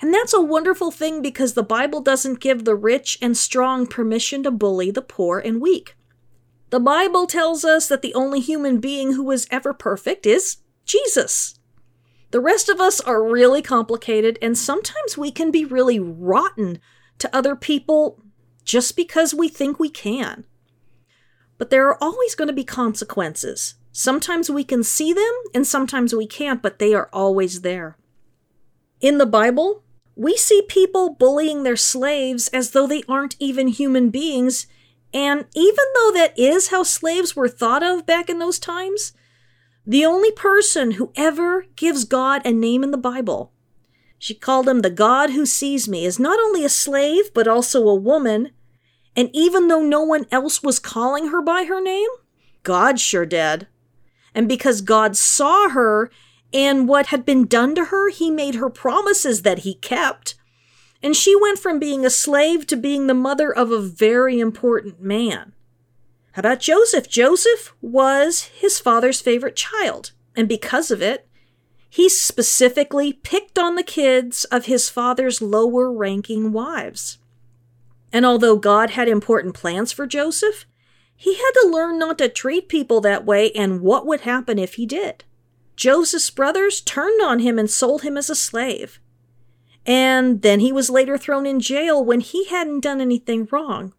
And 0.01 0.13
that's 0.13 0.33
a 0.33 0.41
wonderful 0.41 0.91
thing 0.91 1.21
because 1.21 1.53
the 1.53 1.63
Bible 1.63 2.01
doesn't 2.01 2.41
give 2.41 2.65
the 2.65 2.75
rich 2.75 3.17
and 3.21 3.37
strong 3.37 3.87
permission 3.87 4.43
to 4.43 4.51
bully 4.51 4.91
the 4.91 5.01
poor 5.01 5.39
and 5.39 5.61
weak. 5.61 5.95
The 6.69 6.79
Bible 6.79 7.27
tells 7.27 7.63
us 7.63 7.87
that 7.87 8.01
the 8.01 8.13
only 8.13 8.41
human 8.41 8.79
being 8.79 9.13
who 9.13 9.31
is 9.31 9.47
ever 9.51 9.73
perfect 9.73 10.25
is 10.25 10.57
Jesus. 10.85 11.59
The 12.31 12.41
rest 12.41 12.67
of 12.67 12.81
us 12.81 12.99
are 12.99 13.23
really 13.23 13.61
complicated, 13.61 14.37
and 14.41 14.57
sometimes 14.57 15.17
we 15.17 15.31
can 15.31 15.51
be 15.51 15.63
really 15.63 15.99
rotten 15.99 16.79
to 17.19 17.35
other 17.35 17.55
people 17.55 18.21
just 18.63 18.95
because 18.95 19.33
we 19.33 19.47
think 19.47 19.79
we 19.79 19.89
can. 19.89 20.45
But 21.57 21.69
there 21.69 21.87
are 21.87 22.03
always 22.03 22.35
going 22.35 22.47
to 22.47 22.53
be 22.53 22.63
consequences. 22.63 23.75
Sometimes 23.91 24.49
we 24.49 24.63
can 24.65 24.83
see 24.83 25.13
them, 25.13 25.31
and 25.53 25.65
sometimes 25.65 26.13
we 26.13 26.27
can't, 26.27 26.61
but 26.61 26.79
they 26.79 26.93
are 26.93 27.09
always 27.13 27.61
there. 27.61 27.97
In 28.99 29.19
the 29.19 29.25
Bible, 29.25 29.83
we 30.15 30.35
see 30.35 30.61
people 30.67 31.13
bullying 31.13 31.63
their 31.63 31.77
slaves 31.77 32.47
as 32.49 32.71
though 32.71 32.87
they 32.87 33.03
aren't 33.07 33.35
even 33.39 33.67
human 33.69 34.09
beings, 34.09 34.67
and 35.13 35.45
even 35.55 35.85
though 35.93 36.11
that 36.13 36.37
is 36.37 36.69
how 36.69 36.83
slaves 36.83 37.35
were 37.35 37.47
thought 37.47 37.83
of 37.83 38.05
back 38.05 38.29
in 38.29 38.39
those 38.39 38.59
times, 38.59 39.13
the 39.85 40.05
only 40.05 40.31
person 40.31 40.91
who 40.91 41.13
ever 41.15 41.65
gives 41.75 42.03
God 42.03 42.41
a 42.45 42.51
name 42.51 42.83
in 42.83 42.91
the 42.91 42.97
Bible, 42.97 43.53
she 44.17 44.33
called 44.33 44.67
him 44.67 44.81
the 44.81 44.89
God 44.89 45.31
who 45.31 45.45
sees 45.45 45.87
me, 45.87 46.05
is 46.05 46.19
not 46.19 46.39
only 46.39 46.63
a 46.63 46.69
slave, 46.69 47.33
but 47.33 47.47
also 47.47 47.87
a 47.87 47.95
woman. 47.95 48.51
And 49.15 49.29
even 49.33 49.67
though 49.67 49.83
no 49.83 50.01
one 50.01 50.25
else 50.31 50.63
was 50.63 50.79
calling 50.79 51.27
her 51.29 51.41
by 51.41 51.65
her 51.65 51.81
name, 51.81 52.09
God 52.63 52.99
sure 52.99 53.25
did. 53.25 53.67
And 54.33 54.47
because 54.47 54.81
God 54.81 55.15
saw 55.15 55.69
her 55.69 56.09
and 56.53 56.87
what 56.87 57.07
had 57.07 57.25
been 57.25 57.45
done 57.45 57.75
to 57.75 57.85
her, 57.85 58.09
he 58.09 58.29
made 58.31 58.55
her 58.55 58.69
promises 58.69 59.41
that 59.43 59.59
he 59.59 59.75
kept. 59.75 60.35
And 61.01 61.15
she 61.15 61.35
went 61.35 61.59
from 61.59 61.79
being 61.79 62.05
a 62.05 62.09
slave 62.09 62.65
to 62.67 62.75
being 62.75 63.07
the 63.07 63.13
mother 63.13 63.53
of 63.53 63.71
a 63.71 63.81
very 63.81 64.39
important 64.39 65.01
man. 65.01 65.53
How 66.31 66.41
about 66.41 66.59
Joseph? 66.59 67.07
Joseph 67.07 67.73
was 67.81 68.49
his 68.53 68.79
father's 68.79 69.21
favorite 69.21 69.55
child, 69.55 70.11
and 70.35 70.49
because 70.49 70.91
of 70.91 71.01
it, 71.01 71.27
he 71.89 72.09
specifically 72.09 73.13
picked 73.13 73.57
on 73.57 73.75
the 73.75 73.83
kids 73.83 74.43
of 74.45 74.65
his 74.65 74.89
father's 74.89 75.41
lower 75.41 75.91
ranking 75.91 76.51
wives. 76.51 77.19
And 78.11 78.25
although 78.25 78.57
God 78.57 78.91
had 78.91 79.07
important 79.07 79.55
plans 79.55 79.91
for 79.91 80.05
Joseph, 80.05 80.65
he 81.15 81.35
had 81.35 81.51
to 81.61 81.69
learn 81.69 81.97
not 81.97 82.17
to 82.17 82.29
treat 82.29 82.67
people 82.67 83.01
that 83.01 83.25
way 83.25 83.51
and 83.51 83.81
what 83.81 84.05
would 84.05 84.21
happen 84.21 84.59
if 84.59 84.75
he 84.75 84.85
did. 84.85 85.23
Joseph's 85.75 86.29
brothers 86.29 86.81
turned 86.81 87.21
on 87.21 87.39
him 87.39 87.59
and 87.59 87.69
sold 87.69 88.01
him 88.01 88.17
as 88.17 88.29
a 88.29 88.35
slave. 88.35 88.99
And 89.85 90.41
then 90.41 90.59
he 90.59 90.71
was 90.71 90.89
later 90.89 91.17
thrown 91.17 91.45
in 91.45 91.59
jail 91.59 92.03
when 92.03 92.19
he 92.19 92.45
hadn't 92.45 92.81
done 92.81 93.01
anything 93.01 93.47
wrong. 93.51 93.93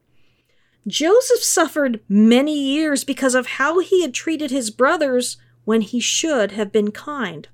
Joseph 0.87 1.43
suffered 1.43 2.00
many 2.09 2.57
years 2.59 3.05
because 3.05 3.35
of 3.35 3.47
how 3.47 3.81
he 3.81 4.02
had 4.02 4.14
treated 4.14 4.50
his 4.50 4.71
brothers 4.71 5.37
when 5.64 5.81
he 5.81 6.00
should 6.00 6.52
have 6.52 6.73
been 6.73 6.93
kind. 6.93 7.49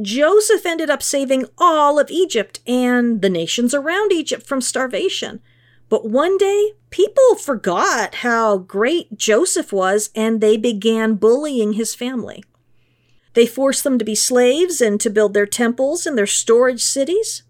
Joseph 0.00 0.64
ended 0.64 0.90
up 0.90 1.02
saving 1.02 1.46
all 1.58 1.98
of 1.98 2.10
Egypt 2.10 2.60
and 2.66 3.20
the 3.20 3.30
nations 3.30 3.74
around 3.74 4.12
Egypt 4.12 4.46
from 4.46 4.60
starvation. 4.60 5.40
But 5.88 6.08
one 6.08 6.36
day, 6.38 6.72
people 6.90 7.34
forgot 7.34 8.16
how 8.16 8.58
great 8.58 9.16
Joseph 9.16 9.72
was 9.72 10.10
and 10.14 10.40
they 10.40 10.56
began 10.56 11.14
bullying 11.14 11.72
his 11.72 11.94
family. 11.94 12.44
They 13.34 13.46
forced 13.46 13.84
them 13.84 13.98
to 13.98 14.04
be 14.04 14.14
slaves 14.14 14.80
and 14.80 15.00
to 15.00 15.10
build 15.10 15.34
their 15.34 15.46
temples 15.46 16.06
and 16.06 16.16
their 16.16 16.26
storage 16.26 16.82
cities. 16.82 17.42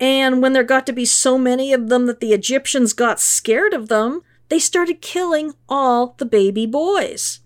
And 0.00 0.40
when 0.40 0.52
there 0.52 0.64
got 0.64 0.86
to 0.86 0.92
be 0.92 1.04
so 1.04 1.36
many 1.36 1.72
of 1.72 1.88
them 1.88 2.06
that 2.06 2.20
the 2.20 2.32
Egyptians 2.32 2.92
got 2.92 3.20
scared 3.20 3.74
of 3.74 3.88
them, 3.88 4.22
they 4.48 4.58
started 4.58 5.02
killing 5.02 5.54
all 5.68 6.14
the 6.18 6.26
baby 6.26 6.66
boys. 6.66 7.40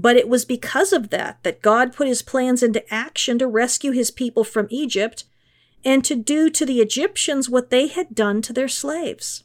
But 0.00 0.16
it 0.16 0.30
was 0.30 0.46
because 0.46 0.94
of 0.94 1.10
that 1.10 1.42
that 1.42 1.60
God 1.60 1.92
put 1.92 2.08
his 2.08 2.22
plans 2.22 2.62
into 2.62 2.82
action 2.92 3.38
to 3.38 3.46
rescue 3.46 3.90
his 3.90 4.10
people 4.10 4.44
from 4.44 4.66
Egypt 4.70 5.24
and 5.84 6.02
to 6.06 6.14
do 6.14 6.48
to 6.48 6.64
the 6.64 6.80
Egyptians 6.80 7.50
what 7.50 7.68
they 7.68 7.86
had 7.86 8.14
done 8.14 8.40
to 8.42 8.54
their 8.54 8.66
slaves. 8.66 9.44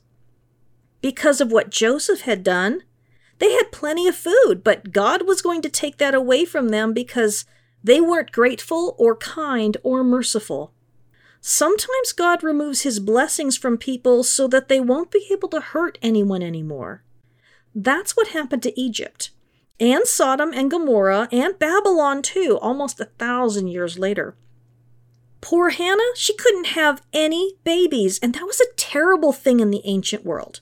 Because 1.01 1.41
of 1.41 1.51
what 1.51 1.71
Joseph 1.71 2.21
had 2.21 2.41
done, 2.41 2.83
they 3.39 3.51
had 3.51 3.73
plenty 3.73 4.07
of 4.07 4.15
food, 4.15 4.61
but 4.63 4.93
God 4.93 5.27
was 5.27 5.41
going 5.41 5.61
to 5.61 5.69
take 5.69 5.97
that 5.97 6.15
away 6.15 6.45
from 6.45 6.69
them 6.69 6.93
because 6.93 7.43
they 7.83 7.99
weren't 7.99 8.31
grateful 8.31 8.95
or 8.97 9.17
kind 9.17 9.75
or 9.83 10.05
merciful. 10.05 10.71
Sometimes 11.41 12.13
God 12.13 12.43
removes 12.43 12.83
his 12.83 13.01
blessings 13.01 13.57
from 13.57 13.77
people 13.77 14.23
so 14.23 14.47
that 14.47 14.69
they 14.69 14.79
won't 14.79 15.11
be 15.11 15.27
able 15.33 15.49
to 15.49 15.59
hurt 15.59 15.97
anyone 16.01 16.41
anymore. 16.41 17.03
That's 17.75 18.15
what 18.15 18.29
happened 18.29 18.63
to 18.63 18.79
Egypt, 18.79 19.31
and 19.79 20.05
Sodom 20.07 20.51
and 20.53 20.71
Gomorrah, 20.71 21.27
and 21.31 21.59
Babylon 21.59 22.21
too, 22.21 22.57
almost 22.61 22.99
a 22.99 23.05
thousand 23.05 23.67
years 23.67 23.99
later. 23.99 24.35
Poor 25.41 25.69
Hannah, 25.69 26.01
she 26.15 26.35
couldn't 26.35 26.67
have 26.67 27.03
any 27.13 27.53
babies, 27.63 28.17
and 28.19 28.33
that 28.33 28.45
was 28.45 28.59
a 28.59 28.73
terrible 28.77 29.31
thing 29.31 29.59
in 29.59 29.69
the 29.69 29.81
ancient 29.85 30.25
world. 30.25 30.61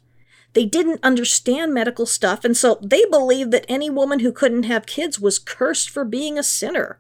They 0.54 0.66
didn't 0.66 1.04
understand 1.04 1.74
medical 1.74 2.06
stuff, 2.06 2.44
and 2.44 2.56
so 2.56 2.80
they 2.82 3.06
believed 3.06 3.52
that 3.52 3.66
any 3.68 3.90
woman 3.90 4.20
who 4.20 4.32
couldn't 4.32 4.64
have 4.64 4.86
kids 4.86 5.20
was 5.20 5.40
cursed 5.40 5.90
for 5.90 6.04
being 6.04 6.38
a 6.38 6.44
sinner. 6.44 7.00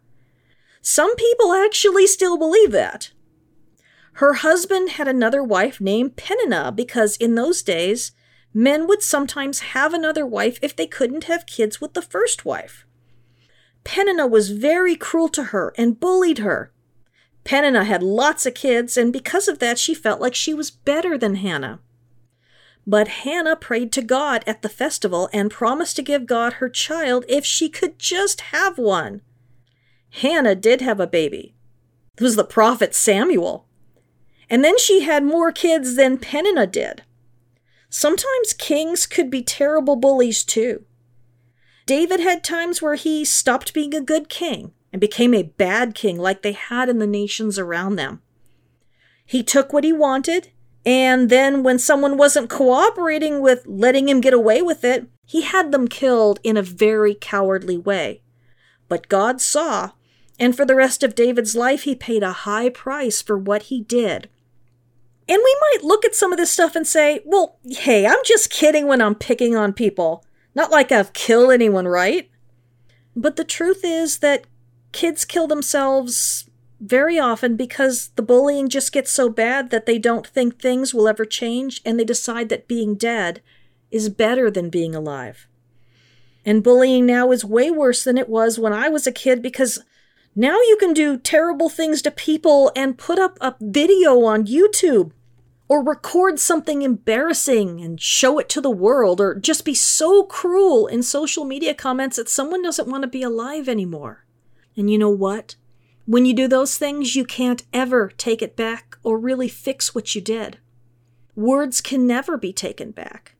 Some 0.81 1.15
people 1.15 1.53
actually 1.53 2.07
still 2.07 2.37
believe 2.37 2.71
that. 2.71 3.11
Her 4.13 4.35
husband 4.35 4.91
had 4.91 5.07
another 5.07 5.43
wife 5.43 5.81
named 5.81 6.15
Peninnah 6.15 6.71
because 6.71 7.17
in 7.17 7.35
those 7.35 7.61
days, 7.63 8.11
men 8.53 8.87
would 8.87 9.01
sometimes 9.01 9.59
have 9.59 9.93
another 9.93 10.25
wife 10.25 10.59
if 10.61 10.75
they 10.75 10.87
couldn't 10.87 11.25
have 11.25 11.45
kids 11.45 11.81
with 11.81 11.93
the 11.93 12.01
first 12.01 12.45
wife. 12.45 12.85
Peninnah 13.83 14.27
was 14.27 14.51
very 14.51 14.95
cruel 14.95 15.29
to 15.29 15.45
her 15.45 15.73
and 15.77 15.99
bullied 15.99 16.37
her. 16.39 16.71
Peninnah 17.43 17.83
had 17.83 18.01
lots 18.01 18.45
of 18.45 18.53
kids, 18.53 18.95
and 18.95 19.11
because 19.11 19.47
of 19.47 19.59
that, 19.59 19.77
she 19.77 19.93
felt 19.93 20.21
like 20.21 20.35
she 20.35 20.53
was 20.53 20.71
better 20.71 21.17
than 21.17 21.35
Hannah. 21.35 21.79
But 22.85 23.07
Hannah 23.07 23.55
prayed 23.55 23.91
to 23.93 24.01
God 24.01 24.43
at 24.45 24.61
the 24.61 24.69
festival 24.69 25.29
and 25.33 25.51
promised 25.51 25.95
to 25.97 26.01
give 26.01 26.25
God 26.25 26.53
her 26.53 26.69
child 26.69 27.25
if 27.27 27.45
she 27.45 27.69
could 27.69 27.97
just 27.97 28.41
have 28.41 28.77
one. 28.77 29.21
Hannah 30.11 30.55
did 30.55 30.81
have 30.81 30.99
a 30.99 31.07
baby. 31.07 31.55
It 32.17 32.23
was 32.23 32.35
the 32.35 32.43
prophet 32.43 32.93
Samuel. 32.93 33.65
And 34.49 34.63
then 34.63 34.77
she 34.77 35.01
had 35.01 35.23
more 35.23 35.51
kids 35.51 35.95
than 35.95 36.17
Peninnah 36.17 36.67
did. 36.67 37.03
Sometimes 37.95 38.53
kings 38.57 39.05
could 39.05 39.29
be 39.29 39.43
terrible 39.43 39.95
bullies 39.95 40.43
too. 40.43 40.83
David 41.85 42.19
had 42.19 42.43
times 42.43 42.81
where 42.81 42.95
he 42.95 43.23
stopped 43.23 43.71
being 43.71 43.93
a 43.93 44.01
good 44.01 44.29
king 44.29 44.71
and 44.91 44.99
became 44.99 45.35
a 45.35 45.43
bad 45.43 45.93
king 45.93 46.17
like 46.17 46.41
they 46.41 46.53
had 46.53 46.89
in 46.89 46.97
the 46.97 47.05
nations 47.05 47.59
around 47.59 47.95
them. 47.97 48.23
He 49.27 49.43
took 49.43 49.71
what 49.71 49.83
he 49.83 49.93
wanted 49.93 50.49
and 50.83 51.29
then 51.29 51.61
when 51.61 51.77
someone 51.77 52.17
wasn't 52.17 52.49
cooperating 52.49 53.41
with 53.41 53.63
letting 53.67 54.09
him 54.09 54.21
get 54.21 54.33
away 54.33 54.63
with 54.63 54.83
it, 54.83 55.07
he 55.27 55.43
had 55.43 55.71
them 55.71 55.87
killed 55.87 56.39
in 56.43 56.57
a 56.57 56.63
very 56.63 57.13
cowardly 57.13 57.77
way. 57.77 58.23
But 58.89 59.07
God 59.07 59.39
saw, 59.39 59.91
and 60.39 60.57
for 60.57 60.65
the 60.65 60.75
rest 60.75 61.03
of 61.03 61.13
David's 61.13 61.55
life, 61.55 61.83
he 61.83 61.93
paid 61.93 62.23
a 62.23 62.33
high 62.33 62.69
price 62.69 63.21
for 63.21 63.37
what 63.37 63.63
he 63.63 63.81
did. 63.81 64.29
And 65.27 65.41
we 65.43 65.57
might 65.61 65.83
look 65.83 66.03
at 66.03 66.15
some 66.15 66.31
of 66.31 66.37
this 66.37 66.51
stuff 66.51 66.75
and 66.75 66.85
say, 66.85 67.21
well, 67.25 67.57
hey, 67.65 68.05
I'm 68.05 68.23
just 68.25 68.49
kidding 68.49 68.87
when 68.87 69.01
I'm 69.01 69.15
picking 69.15 69.55
on 69.55 69.73
people. 69.73 70.25
Not 70.53 70.71
like 70.71 70.91
I've 70.91 71.13
killed 71.13 71.51
anyone, 71.51 71.87
right? 71.87 72.29
But 73.15 73.35
the 73.35 73.45
truth 73.45 73.81
is 73.83 74.19
that 74.19 74.45
kids 74.91 75.25
kill 75.25 75.47
themselves 75.47 76.49
very 76.79 77.17
often 77.17 77.55
because 77.55 78.09
the 78.15 78.21
bullying 78.21 78.67
just 78.67 78.91
gets 78.91 79.09
so 79.11 79.29
bad 79.29 79.69
that 79.69 79.85
they 79.85 79.97
don't 79.97 80.27
think 80.27 80.59
things 80.59 80.93
will 80.93 81.07
ever 81.07 81.23
change 81.23 81.81
and 81.85 81.97
they 81.97 82.03
decide 82.03 82.49
that 82.49 82.67
being 82.67 82.95
dead 82.95 83.41
is 83.89 84.09
better 84.09 84.51
than 84.51 84.69
being 84.69 84.93
alive. 84.93 85.47
And 86.45 86.63
bullying 86.63 87.05
now 87.05 87.31
is 87.31 87.45
way 87.45 87.71
worse 87.71 88.03
than 88.03 88.17
it 88.17 88.27
was 88.27 88.59
when 88.59 88.73
I 88.73 88.89
was 88.89 89.07
a 89.07 89.13
kid 89.13 89.41
because 89.41 89.79
now 90.35 90.55
you 90.55 90.77
can 90.79 90.93
do 90.93 91.17
terrible 91.17 91.69
things 91.69 92.01
to 92.01 92.11
people 92.11 92.71
and 92.75 92.97
put 92.97 93.19
up 93.19 93.37
a 93.41 93.55
video 93.59 94.23
on 94.23 94.45
YouTube. 94.45 95.11
or 95.73 95.83
record 95.83 96.39
something 96.39 96.81
embarrassing 96.81 97.81
and 97.81 97.99
show 97.99 98.37
it 98.37 98.49
to 98.49 98.61
the 98.61 98.69
world, 98.69 99.19
or 99.19 99.33
just 99.33 99.65
be 99.65 99.73
so 99.73 100.23
cruel 100.23 100.87
in 100.87 101.01
social 101.01 101.45
media 101.45 101.73
comments 101.73 102.17
that 102.17 102.29
someone 102.29 102.61
doesn't 102.61 102.87
want 102.87 103.01
to 103.01 103.07
be 103.07 103.23
alive 103.23 103.69
anymore. 103.69 104.25
And 104.75 104.91
you 104.91 104.97
know 104.97 105.09
what? 105.09 105.55
When 106.05 106.25
you 106.25 106.33
do 106.33 106.47
those 106.47 106.77
things, 106.77 107.15
you 107.15 107.23
can't 107.23 107.63
ever 107.73 108.09
take 108.17 108.41
it 108.41 108.55
back 108.55 108.97
or 109.03 109.17
really 109.17 109.47
fix 109.47 109.95
what 109.95 110.13
you 110.13 110.21
did. 110.21 110.59
Words 111.35 111.81
can 111.81 112.05
never 112.05 112.37
be 112.37 112.51
taken 112.51 112.91
back. 112.91 113.35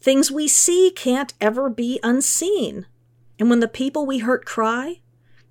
Things 0.00 0.30
we 0.30 0.46
see 0.46 0.92
can't 0.94 1.34
ever 1.40 1.68
be 1.68 1.98
unseen. 2.02 2.86
And 3.38 3.50
when 3.50 3.60
the 3.60 3.68
people 3.68 4.06
we 4.06 4.18
hurt 4.18 4.46
cry, 4.46 5.00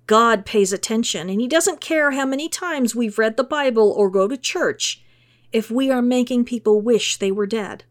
God 0.06 0.46
pays 0.46 0.72
attention, 0.72 1.28
and 1.28 1.40
He 1.40 1.48
doesn't 1.48 1.80
care 1.80 2.12
how 2.12 2.26
many 2.26 2.48
times 2.48 2.94
we've 2.94 3.18
read 3.18 3.36
the 3.36 3.44
Bible 3.44 3.90
or 3.90 4.10
go 4.10 4.28
to 4.28 4.36
church 4.36 5.02
if 5.52 5.70
we 5.70 5.90
are 5.90 6.02
making 6.02 6.44
people 6.44 6.80
wish 6.80 7.16
they 7.16 7.32
were 7.32 7.46
dead. 7.46 7.84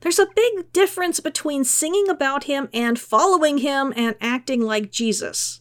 There's 0.00 0.18
a 0.18 0.28
big 0.34 0.72
difference 0.72 1.20
between 1.20 1.64
singing 1.64 2.08
about 2.08 2.44
Him 2.44 2.68
and 2.72 2.98
following 2.98 3.58
Him 3.58 3.92
and 3.96 4.16
acting 4.20 4.60
like 4.60 4.90
Jesus. 4.90 5.60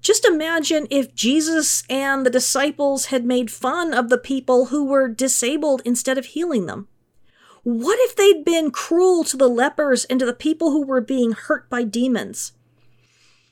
Just 0.00 0.24
imagine 0.24 0.86
if 0.88 1.14
Jesus 1.14 1.82
and 1.90 2.24
the 2.24 2.30
disciples 2.30 3.06
had 3.06 3.24
made 3.24 3.50
fun 3.50 3.92
of 3.92 4.08
the 4.08 4.18
people 4.18 4.66
who 4.66 4.86
were 4.86 5.08
disabled 5.08 5.82
instead 5.84 6.16
of 6.16 6.26
healing 6.26 6.66
them. 6.66 6.88
What 7.62 7.98
if 8.00 8.16
they'd 8.16 8.44
been 8.44 8.70
cruel 8.70 9.24
to 9.24 9.36
the 9.36 9.48
lepers 9.48 10.06
and 10.06 10.18
to 10.20 10.24
the 10.24 10.32
people 10.32 10.70
who 10.70 10.86
were 10.86 11.02
being 11.02 11.32
hurt 11.32 11.68
by 11.68 11.82
demons? 11.82 12.52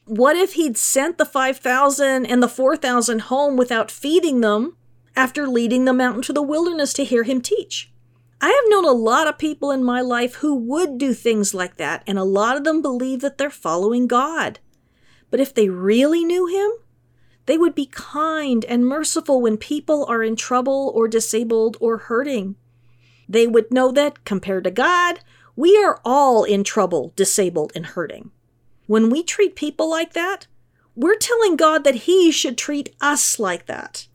What 0.09 0.37
if 0.37 0.55
he'd 0.55 0.79
sent 0.79 1.19
the 1.19 1.27
5,000 1.27 2.25
and 2.25 2.43
the 2.43 2.49
4,000 2.49 3.19
home 3.19 3.59
without 3.59 3.91
feeding 3.91 4.41
them 4.41 4.75
after 5.15 5.47
leading 5.47 5.85
them 5.85 6.01
out 6.01 6.15
into 6.15 6.33
the 6.33 6.41
wilderness 6.41 6.95
to 6.95 7.05
hear 7.05 7.25
him 7.25 7.43
teach? 7.43 7.93
I 8.41 8.47
have 8.49 8.71
known 8.71 8.87
a 8.87 8.93
lot 8.93 9.27
of 9.27 9.37
people 9.37 9.71
in 9.71 9.85
my 9.85 10.01
life 10.01 10.37
who 10.37 10.55
would 10.55 10.97
do 10.97 11.13
things 11.13 11.53
like 11.53 11.77
that, 11.77 12.05
and 12.07 12.19
a 12.19 12.25
lot 12.25 12.57
of 12.57 12.65
them 12.65 12.81
believe 12.81 13.21
that 13.21 13.37
they're 13.37 13.51
following 13.51 14.07
God. 14.07 14.61
But 15.31 15.41
if 15.41 15.53
they 15.53 15.69
really 15.69 16.25
knew 16.25 16.47
him, 16.47 16.71
they 17.45 17.59
would 17.59 17.75
be 17.75 17.85
kind 17.85 18.65
and 18.65 18.87
merciful 18.87 19.43
when 19.43 19.59
people 19.59 20.07
are 20.07 20.23
in 20.23 20.37
trouble 20.37 20.91
or 20.95 21.07
disabled 21.07 21.77
or 21.81 21.99
hurting. 21.99 22.57
They 23.29 23.47
would 23.47 23.71
know 23.71 23.93
that, 23.93 24.25
compared 24.25 24.65
to 24.65 24.71
God, 24.71 25.21
we 25.55 25.77
are 25.77 26.01
all 26.03 26.45
in 26.45 26.65
trouble, 26.65 27.13
disabled, 27.15 27.73
and 27.75 27.85
hurting. 27.85 28.31
When 28.89 29.11
we 29.11 29.23
treat 29.23 29.55
people 29.55 29.89
like 29.89 30.15
that, 30.15 30.47
we're 30.97 31.19
telling 31.19 31.57
God 31.57 31.85
that 31.85 32.07
He 32.07 32.33
should 32.33 32.57
treat 32.57 32.97
us 33.03 33.39
like 33.39 33.67
that. 33.67 34.09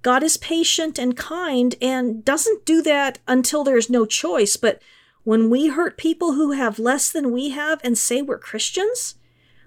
God 0.00 0.22
is 0.22 0.36
patient 0.36 0.96
and 0.96 1.16
kind 1.16 1.74
and 1.82 2.24
doesn't 2.24 2.64
do 2.64 2.82
that 2.82 3.18
until 3.26 3.64
there's 3.64 3.90
no 3.90 4.06
choice. 4.06 4.56
But 4.56 4.80
when 5.24 5.50
we 5.50 5.68
hurt 5.68 5.98
people 5.98 6.34
who 6.34 6.52
have 6.52 6.78
less 6.78 7.10
than 7.10 7.32
we 7.32 7.50
have 7.50 7.80
and 7.82 7.98
say 7.98 8.22
we're 8.22 8.38
Christians, 8.38 9.16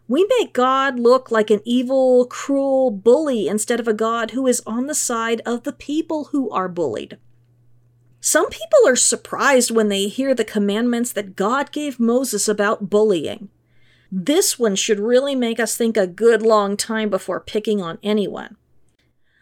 we 0.07 0.25
make 0.39 0.53
God 0.53 0.99
look 0.99 1.29
like 1.29 1.49
an 1.49 1.61
evil, 1.65 2.25
cruel 2.25 2.91
bully 2.91 3.49
instead 3.49 3.81
of 3.81 3.89
a 3.89 3.93
God 3.93 4.31
who 4.31 4.47
is 4.47 4.63
on 4.65 4.87
the 4.87 4.95
side 4.95 5.41
of 5.45 5.63
the 5.63 5.73
people 5.73 6.29
who 6.31 6.49
are 6.49 6.69
bullied. 6.69 7.17
Some 8.21 8.49
people 8.49 8.87
are 8.87 8.95
surprised 8.95 9.69
when 9.69 9.89
they 9.89 10.07
hear 10.07 10.33
the 10.33 10.45
commandments 10.45 11.11
that 11.11 11.35
God 11.35 11.73
gave 11.73 11.99
Moses 11.99 12.47
about 12.47 12.89
bullying. 12.89 13.49
This 14.11 14.59
one 14.59 14.75
should 14.75 14.99
really 14.99 15.35
make 15.35 15.59
us 15.59 15.75
think 15.75 15.97
a 15.97 16.07
good 16.07 16.41
long 16.41 16.77
time 16.77 17.09
before 17.09 17.39
picking 17.39 17.81
on 17.81 17.97
anyone. 18.03 18.57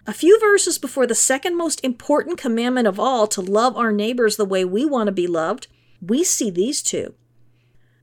A 0.05 0.13
few 0.13 0.39
verses 0.39 0.77
before 0.77 1.07
the 1.07 1.15
second 1.15 1.57
most 1.57 1.83
important 1.83 2.38
commandment 2.38 2.88
of 2.88 2.99
all 2.99 3.25
to 3.27 3.41
love 3.41 3.77
our 3.77 3.91
neighbors 3.91 4.35
the 4.35 4.45
way 4.45 4.65
we 4.65 4.85
want 4.85 5.07
to 5.07 5.13
be 5.13 5.27
loved, 5.27 5.67
we 6.01 6.23
see 6.23 6.49
these 6.49 6.81
two. 6.81 7.13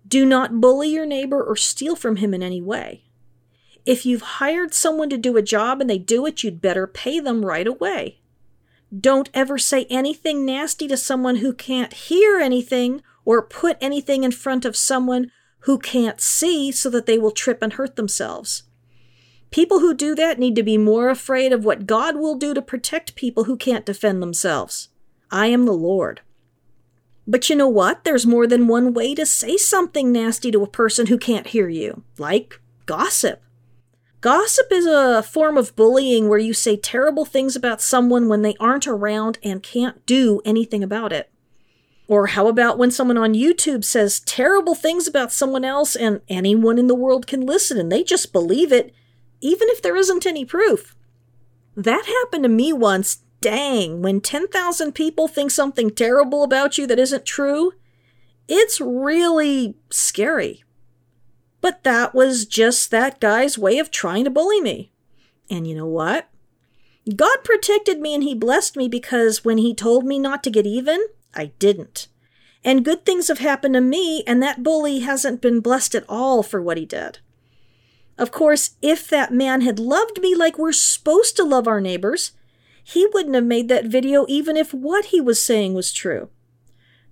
Do 0.06 0.24
not 0.24 0.60
bully 0.60 0.88
your 0.88 1.06
neighbor 1.06 1.42
or 1.42 1.56
steal 1.56 1.94
from 1.94 2.16
him 2.16 2.32
in 2.32 2.42
any 2.42 2.62
way. 2.62 3.04
If 3.84 4.06
you've 4.06 4.22
hired 4.22 4.74
someone 4.74 5.10
to 5.10 5.18
do 5.18 5.36
a 5.36 5.42
job 5.42 5.80
and 5.80 5.88
they 5.88 5.98
do 5.98 6.26
it, 6.26 6.42
you'd 6.42 6.60
better 6.60 6.86
pay 6.86 7.20
them 7.20 7.44
right 7.44 7.66
away. 7.66 8.20
Don't 8.98 9.30
ever 9.32 9.58
say 9.58 9.86
anything 9.88 10.44
nasty 10.44 10.88
to 10.88 10.96
someone 10.96 11.36
who 11.36 11.52
can't 11.52 11.92
hear 11.92 12.38
anything 12.40 13.02
or 13.24 13.42
put 13.42 13.76
anything 13.80 14.24
in 14.24 14.32
front 14.32 14.64
of 14.64 14.76
someone 14.76 15.30
who 15.60 15.78
can't 15.78 16.20
see 16.20 16.72
so 16.72 16.88
that 16.90 17.06
they 17.06 17.18
will 17.18 17.30
trip 17.30 17.62
and 17.62 17.74
hurt 17.74 17.96
themselves. 17.96 18.64
People 19.50 19.80
who 19.80 19.94
do 19.94 20.14
that 20.14 20.38
need 20.38 20.54
to 20.56 20.62
be 20.62 20.78
more 20.78 21.08
afraid 21.08 21.52
of 21.52 21.64
what 21.64 21.86
God 21.86 22.16
will 22.16 22.36
do 22.36 22.54
to 22.54 22.62
protect 22.62 23.16
people 23.16 23.44
who 23.44 23.56
can't 23.56 23.84
defend 23.84 24.22
themselves. 24.22 24.88
I 25.30 25.46
am 25.46 25.64
the 25.64 25.72
Lord. 25.72 26.20
But 27.26 27.48
you 27.50 27.56
know 27.56 27.68
what? 27.68 28.04
There's 28.04 28.26
more 28.26 28.46
than 28.46 28.68
one 28.68 28.94
way 28.94 29.14
to 29.14 29.26
say 29.26 29.56
something 29.56 30.12
nasty 30.12 30.50
to 30.50 30.62
a 30.62 30.68
person 30.68 31.06
who 31.06 31.18
can't 31.18 31.48
hear 31.48 31.68
you, 31.68 32.04
like 32.18 32.60
gossip. 32.86 33.42
Gossip 34.20 34.66
is 34.70 34.86
a 34.86 35.22
form 35.22 35.56
of 35.56 35.74
bullying 35.76 36.28
where 36.28 36.38
you 36.38 36.52
say 36.52 36.76
terrible 36.76 37.24
things 37.24 37.56
about 37.56 37.80
someone 37.80 38.28
when 38.28 38.42
they 38.42 38.54
aren't 38.60 38.86
around 38.86 39.38
and 39.42 39.62
can't 39.62 40.04
do 40.06 40.40
anything 40.44 40.82
about 40.84 41.12
it. 41.12 41.30
Or 42.10 42.26
how 42.26 42.48
about 42.48 42.76
when 42.76 42.90
someone 42.90 43.18
on 43.18 43.34
YouTube 43.34 43.84
says 43.84 44.18
terrible 44.18 44.74
things 44.74 45.06
about 45.06 45.30
someone 45.30 45.64
else 45.64 45.94
and 45.94 46.20
anyone 46.28 46.76
in 46.76 46.88
the 46.88 46.94
world 46.96 47.28
can 47.28 47.46
listen 47.46 47.78
and 47.78 47.90
they 47.90 48.02
just 48.02 48.32
believe 48.32 48.72
it, 48.72 48.92
even 49.40 49.68
if 49.68 49.80
there 49.80 49.94
isn't 49.94 50.26
any 50.26 50.44
proof? 50.44 50.96
That 51.76 52.06
happened 52.06 52.42
to 52.42 52.48
me 52.48 52.72
once 52.72 53.20
dang, 53.40 54.02
when 54.02 54.20
10,000 54.20 54.92
people 54.92 55.28
think 55.28 55.52
something 55.52 55.88
terrible 55.88 56.42
about 56.42 56.76
you 56.76 56.84
that 56.88 56.98
isn't 56.98 57.24
true, 57.24 57.74
it's 58.48 58.80
really 58.80 59.76
scary. 59.88 60.64
But 61.60 61.84
that 61.84 62.12
was 62.12 62.44
just 62.44 62.90
that 62.90 63.20
guy's 63.20 63.56
way 63.56 63.78
of 63.78 63.92
trying 63.92 64.24
to 64.24 64.30
bully 64.30 64.60
me. 64.60 64.90
And 65.48 65.64
you 65.64 65.76
know 65.76 65.86
what? 65.86 66.28
God 67.14 67.44
protected 67.44 68.00
me 68.00 68.16
and 68.16 68.24
He 68.24 68.34
blessed 68.34 68.76
me 68.76 68.88
because 68.88 69.44
when 69.44 69.58
He 69.58 69.76
told 69.76 70.04
me 70.04 70.18
not 70.18 70.42
to 70.42 70.50
get 70.50 70.66
even, 70.66 71.06
I 71.34 71.52
didn't. 71.58 72.08
And 72.62 72.84
good 72.84 73.06
things 73.06 73.28
have 73.28 73.38
happened 73.38 73.74
to 73.74 73.80
me, 73.80 74.22
and 74.26 74.42
that 74.42 74.62
bully 74.62 75.00
hasn't 75.00 75.40
been 75.40 75.60
blessed 75.60 75.94
at 75.94 76.04
all 76.08 76.42
for 76.42 76.60
what 76.60 76.76
he 76.76 76.84
did. 76.84 77.18
Of 78.18 78.30
course, 78.30 78.72
if 78.82 79.08
that 79.08 79.32
man 79.32 79.62
had 79.62 79.78
loved 79.78 80.20
me 80.20 80.34
like 80.34 80.58
we're 80.58 80.72
supposed 80.72 81.36
to 81.36 81.44
love 81.44 81.66
our 81.66 81.80
neighbors, 81.80 82.32
he 82.84 83.06
wouldn't 83.06 83.34
have 83.34 83.44
made 83.44 83.68
that 83.68 83.86
video 83.86 84.26
even 84.28 84.56
if 84.58 84.74
what 84.74 85.06
he 85.06 85.20
was 85.20 85.42
saying 85.42 85.72
was 85.72 85.92
true. 85.92 86.28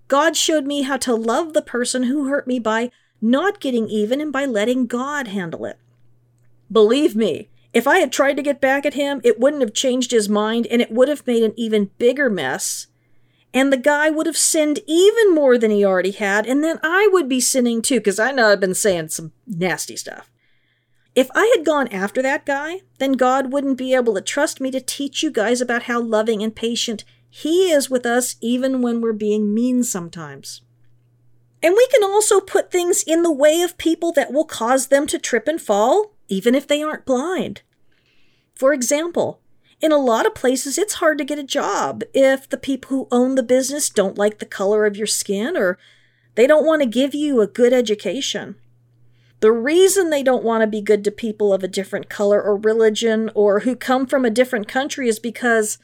God 0.07 0.37
showed 0.37 0.66
me 0.66 0.83
how 0.83 0.96
to 0.98 1.14
love 1.14 1.54
the 1.54 1.62
person 1.62 2.04
who 2.04 2.28
hurt 2.28 2.46
me 2.46 2.59
by 2.59 2.90
not 3.22 3.61
getting 3.61 3.88
even 3.88 4.20
and 4.20 4.33
by 4.33 4.44
letting 4.44 4.87
God 4.87 5.28
handle 5.28 5.64
it. 5.64 5.78
Believe 6.70 7.16
me, 7.16 7.48
if 7.72 7.87
I 7.87 8.00
had 8.00 8.12
tried 8.12 8.37
to 8.37 8.42
get 8.42 8.61
back 8.61 8.85
at 8.85 8.94
him, 8.94 9.20
it 9.24 9.40
wouldn't 9.40 9.62
have 9.62 9.72
changed 9.72 10.11
his 10.11 10.28
mind 10.28 10.66
and 10.66 10.83
it 10.83 10.90
would 10.90 11.09
have 11.09 11.26
made 11.26 11.42
an 11.42 11.54
even 11.57 11.90
bigger 11.98 12.28
mess. 12.28 12.88
And 13.55 13.73
the 13.73 13.79
guy 13.79 14.11
would 14.11 14.27
have 14.27 14.37
sinned 14.37 14.81
even 14.87 15.35
more 15.35 15.57
than 15.57 15.71
he 15.71 15.85
already 15.85 16.11
had, 16.11 16.47
and 16.47 16.63
then 16.63 16.79
I 16.83 17.09
would 17.13 17.29
be 17.29 17.41
sinning 17.41 17.81
too, 17.81 17.99
because 17.99 18.19
I 18.19 18.31
know 18.31 18.51
I've 18.51 18.61
been 18.61 18.75
saying 18.75 19.09
some 19.09 19.33
nasty 19.47 19.97
stuff. 19.97 20.31
If 21.15 21.31
I 21.35 21.53
had 21.57 21.65
gone 21.65 21.89
after 21.89 22.23
that 22.23 22.47
guy, 22.47 22.83
then 22.99 23.13
God 23.13 23.53
wouldn't 23.53 23.79
be 23.79 23.95
able 23.95 24.15
to 24.15 24.21
trust 24.21 24.61
me 24.61 24.71
to 24.71 24.81
teach 24.81 25.23
you 25.23 25.31
guys 25.31 25.61
about 25.61 25.85
how 25.85 26.01
loving 26.01 26.43
and 26.43 26.55
patient 26.55 27.05
He 27.31 27.71
is 27.71 27.91
with 27.91 28.07
us, 28.07 28.37
even 28.41 28.83
when 28.83 29.01
we're 29.01 29.13
being 29.13 29.53
mean 29.53 29.83
sometimes. 29.83 30.63
And 31.63 31.75
we 31.77 31.89
can 31.89 32.05
also 32.05 32.41
put 32.41 32.71
things 32.71 33.03
in 33.03 33.23
the 33.23 33.33
way 33.33 33.63
of 33.63 33.79
people 33.79 34.13
that 34.13 34.33
will 34.33 34.45
cause 34.45 34.89
them 34.89 35.07
to 35.09 35.19
trip 35.19 35.49
and 35.49 35.61
fall, 35.61 36.13
even 36.29 36.55
if 36.55 36.67
they 36.67 36.83
aren't 36.83 37.07
blind. 37.07 37.63
For 38.55 38.73
example, 38.73 39.41
in 39.81 39.93
a 39.93 39.97
lot 39.97 40.27
of 40.27 40.35
places, 40.35 40.77
it's 40.77 40.95
hard 40.95 41.19
to 41.19 41.25
get 41.25 41.38
a 41.38 41.45
job 41.45 42.03
if 42.12 42.49
the 42.49 42.57
people 42.57 42.91
who 42.91 43.09
own 43.11 43.35
the 43.35 43.43
business 43.43 43.88
don't 43.88 44.19
like 44.19 44.38
the 44.38 44.47
color 44.47 44.87
of 44.87 44.97
your 44.97 45.07
skin 45.07 45.57
or 45.57 45.79
they 46.35 46.47
don't 46.47 46.67
want 46.67 46.83
to 46.83 46.88
give 46.88 47.14
you 47.14 47.41
a 47.41 47.47
good 47.47 47.73
education. 47.73 48.57
The 49.41 49.53
reason 49.53 50.11
they 50.11 50.25
don't 50.25 50.43
want 50.43 50.62
to 50.62 50.67
be 50.67 50.81
good 50.81 51.05
to 51.05 51.12
people 51.12 51.53
of 51.53 51.62
a 51.62 51.69
different 51.69 52.09
color 52.09 52.43
or 52.43 52.57
religion 52.57 53.31
or 53.35 53.61
who 53.61 53.77
come 53.77 54.07
from 54.07 54.25
a 54.25 54.31
different 54.31 54.67
country 54.67 55.09
is 55.09 55.21
because 55.21 55.79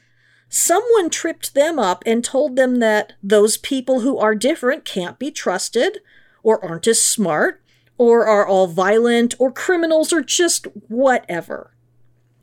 someone 0.49 1.09
tripped 1.09 1.53
them 1.53 1.79
up 1.79 2.03
and 2.05 2.23
told 2.23 2.57
them 2.57 2.79
that 2.79 3.13
those 3.23 3.55
people 3.55 4.01
who 4.01 4.17
are 4.17 4.35
different 4.35 4.83
can't 4.83 5.17
be 5.17 5.31
trusted 5.31 5.99
or 6.43 6.63
aren't 6.63 6.87
as 6.87 7.01
smart 7.01 7.61
or 7.97 8.25
are 8.25 8.45
all 8.45 8.67
violent 8.67 9.35
or 9.39 9.53
criminals 9.53 10.11
or 10.11 10.21
just 10.21 10.67
whatever. 10.89 11.74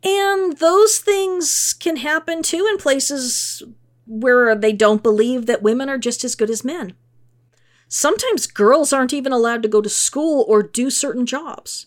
And 0.04 0.58
those 0.58 0.98
things 0.98 1.74
can 1.78 1.96
happen 1.96 2.42
too 2.42 2.66
in 2.70 2.78
places 2.78 3.62
where 4.06 4.54
they 4.54 4.72
don't 4.72 5.02
believe 5.02 5.46
that 5.46 5.62
women 5.62 5.88
are 5.88 5.98
just 5.98 6.24
as 6.24 6.34
good 6.34 6.50
as 6.50 6.64
men. 6.64 6.94
Sometimes 7.88 8.46
girls 8.46 8.92
aren't 8.92 9.12
even 9.12 9.32
allowed 9.32 9.62
to 9.62 9.68
go 9.68 9.80
to 9.80 9.88
school 9.88 10.44
or 10.48 10.62
do 10.62 10.90
certain 10.90 11.26
jobs. 11.26 11.86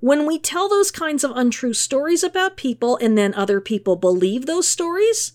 When 0.00 0.26
we 0.26 0.38
tell 0.38 0.68
those 0.68 0.90
kinds 0.90 1.22
of 1.22 1.30
untrue 1.34 1.74
stories 1.74 2.22
about 2.22 2.56
people 2.56 2.96
and 2.96 3.16
then 3.16 3.34
other 3.34 3.60
people 3.60 3.96
believe 3.96 4.46
those 4.46 4.68
stories, 4.68 5.32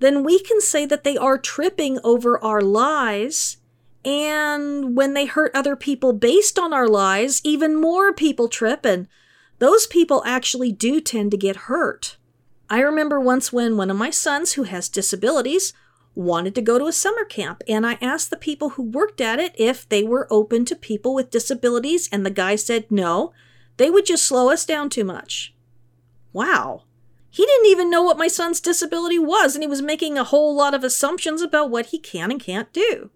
then 0.00 0.22
we 0.22 0.38
can 0.40 0.60
say 0.60 0.86
that 0.86 1.02
they 1.02 1.16
are 1.16 1.38
tripping 1.38 1.98
over 2.04 2.38
our 2.44 2.60
lies. 2.60 3.56
And 4.04 4.96
when 4.96 5.14
they 5.14 5.26
hurt 5.26 5.50
other 5.54 5.74
people 5.74 6.12
based 6.12 6.58
on 6.58 6.72
our 6.72 6.86
lies, 6.86 7.40
even 7.44 7.80
more 7.80 8.12
people 8.12 8.48
trip, 8.48 8.84
and 8.84 9.08
those 9.58 9.86
people 9.86 10.22
actually 10.24 10.72
do 10.72 11.00
tend 11.00 11.30
to 11.32 11.36
get 11.36 11.56
hurt. 11.56 12.16
I 12.70 12.80
remember 12.80 13.18
once 13.18 13.52
when 13.52 13.76
one 13.76 13.90
of 13.90 13.96
my 13.96 14.10
sons, 14.10 14.52
who 14.52 14.64
has 14.64 14.88
disabilities, 14.88 15.72
wanted 16.14 16.54
to 16.54 16.62
go 16.62 16.78
to 16.78 16.86
a 16.86 16.92
summer 16.92 17.24
camp, 17.24 17.62
and 17.68 17.86
I 17.86 17.98
asked 18.00 18.30
the 18.30 18.36
people 18.36 18.70
who 18.70 18.82
worked 18.82 19.20
at 19.20 19.38
it 19.38 19.54
if 19.56 19.88
they 19.88 20.02
were 20.02 20.26
open 20.30 20.64
to 20.66 20.76
people 20.76 21.14
with 21.14 21.30
disabilities, 21.30 22.08
and 22.12 22.26
the 22.26 22.30
guy 22.30 22.56
said 22.56 22.90
no, 22.90 23.32
they 23.76 23.88
would 23.88 24.04
just 24.04 24.26
slow 24.26 24.50
us 24.50 24.64
down 24.64 24.90
too 24.90 25.04
much. 25.04 25.54
Wow. 26.32 26.84
He 27.30 27.46
didn't 27.46 27.66
even 27.66 27.90
know 27.90 28.02
what 28.02 28.18
my 28.18 28.28
son's 28.28 28.60
disability 28.60 29.18
was, 29.18 29.54
and 29.54 29.62
he 29.62 29.68
was 29.68 29.82
making 29.82 30.18
a 30.18 30.24
whole 30.24 30.54
lot 30.54 30.74
of 30.74 30.82
assumptions 30.82 31.40
about 31.40 31.70
what 31.70 31.86
he 31.86 31.98
can 31.98 32.30
and 32.30 32.40
can't 32.40 32.72
do. 32.72 33.10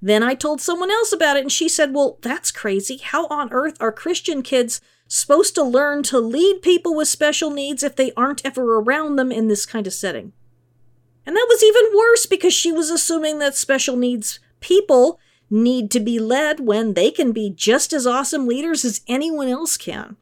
Then 0.00 0.22
I 0.22 0.34
told 0.34 0.60
someone 0.60 0.90
else 0.90 1.12
about 1.12 1.36
it, 1.36 1.42
and 1.42 1.52
she 1.52 1.68
said, 1.68 1.94
Well, 1.94 2.18
that's 2.22 2.50
crazy. 2.50 2.96
How 2.96 3.26
on 3.26 3.52
earth 3.52 3.76
are 3.78 3.92
Christian 3.92 4.42
kids 4.42 4.80
supposed 5.12 5.54
to 5.54 5.62
learn 5.62 6.02
to 6.02 6.18
lead 6.18 6.62
people 6.62 6.94
with 6.94 7.06
special 7.06 7.50
needs 7.50 7.82
if 7.82 7.96
they 7.96 8.12
aren't 8.12 8.44
ever 8.46 8.78
around 8.78 9.16
them 9.16 9.30
in 9.30 9.46
this 9.46 9.66
kind 9.66 9.86
of 9.86 9.92
setting? 9.92 10.32
And 11.26 11.36
that 11.36 11.46
was 11.50 11.62
even 11.62 11.96
worse 11.96 12.24
because 12.24 12.54
she 12.54 12.72
was 12.72 12.88
assuming 12.88 13.38
that 13.38 13.54
special 13.54 13.94
needs 13.94 14.40
people 14.60 15.20
need 15.50 15.90
to 15.90 16.00
be 16.00 16.18
led 16.18 16.60
when 16.60 16.94
they 16.94 17.10
can 17.10 17.32
be 17.32 17.50
just 17.50 17.92
as 17.92 18.06
awesome 18.06 18.46
leaders 18.46 18.86
as 18.86 19.02
anyone 19.06 19.48
else 19.48 19.76
can. 19.76 20.16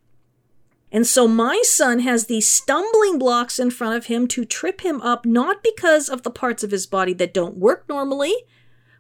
And 0.91 1.07
so 1.07 1.29
my 1.29 1.63
son 1.65 2.01
has 2.01 2.27
these 2.27 2.49
stumbling 2.49 3.17
blocks 3.17 3.61
in 3.61 3.71
front 3.71 3.97
of 3.97 4.07
him 4.07 4.27
to 4.27 4.45
trip 4.45 4.81
him 4.81 5.01
up, 5.03 5.25
not 5.25 5.63
because 5.63 6.09
of 6.09 6.25
the 6.25 6.33
parts 6.33 6.65
of 6.65 6.73
his 6.73 6.89
body 6.89 7.13
that 7.15 7.33
don't 7.33 7.57
work 7.57 7.89
normally, 7.89 8.35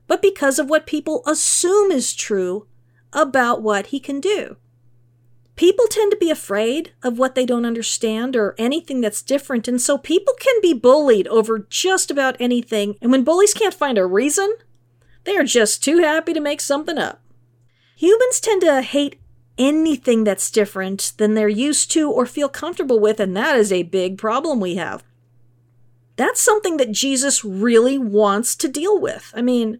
but 0.06 0.22
because 0.22 0.60
of 0.60 0.70
what 0.70 0.86
people 0.86 1.24
assume 1.26 1.90
is 1.90 2.14
true 2.14 2.68
about 3.12 3.60
what 3.60 3.86
he 3.86 3.98
can 3.98 4.20
do. 4.20 4.56
People 5.56 5.86
tend 5.88 6.10
to 6.10 6.16
be 6.16 6.30
afraid 6.30 6.92
of 7.02 7.18
what 7.18 7.34
they 7.34 7.44
don't 7.44 7.66
understand 7.66 8.34
or 8.34 8.54
anything 8.56 9.00
that's 9.00 9.22
different, 9.22 9.68
and 9.68 9.80
so 9.80 9.98
people 9.98 10.34
can 10.40 10.54
be 10.62 10.72
bullied 10.72 11.28
over 11.28 11.66
just 11.68 12.10
about 12.10 12.36
anything. 12.40 12.96
And 13.02 13.12
when 13.12 13.24
bullies 13.24 13.52
can't 13.52 13.74
find 13.74 13.98
a 13.98 14.06
reason, 14.06 14.54
they 15.24 15.36
are 15.36 15.44
just 15.44 15.84
too 15.84 15.98
happy 15.98 16.32
to 16.32 16.40
make 16.40 16.60
something 16.60 16.96
up. 16.96 17.20
Humans 17.96 18.40
tend 18.40 18.62
to 18.62 18.80
hate 18.80 19.20
anything 19.58 20.24
that's 20.24 20.50
different 20.50 21.12
than 21.18 21.34
they're 21.34 21.48
used 21.48 21.90
to 21.90 22.10
or 22.10 22.24
feel 22.24 22.48
comfortable 22.48 22.98
with, 22.98 23.20
and 23.20 23.36
that 23.36 23.56
is 23.56 23.70
a 23.70 23.82
big 23.82 24.16
problem 24.16 24.58
we 24.58 24.76
have. 24.76 25.04
That's 26.16 26.40
something 26.40 26.78
that 26.78 26.92
Jesus 26.92 27.44
really 27.44 27.98
wants 27.98 28.56
to 28.56 28.68
deal 28.68 28.98
with. 28.98 29.30
I 29.34 29.42
mean, 29.42 29.78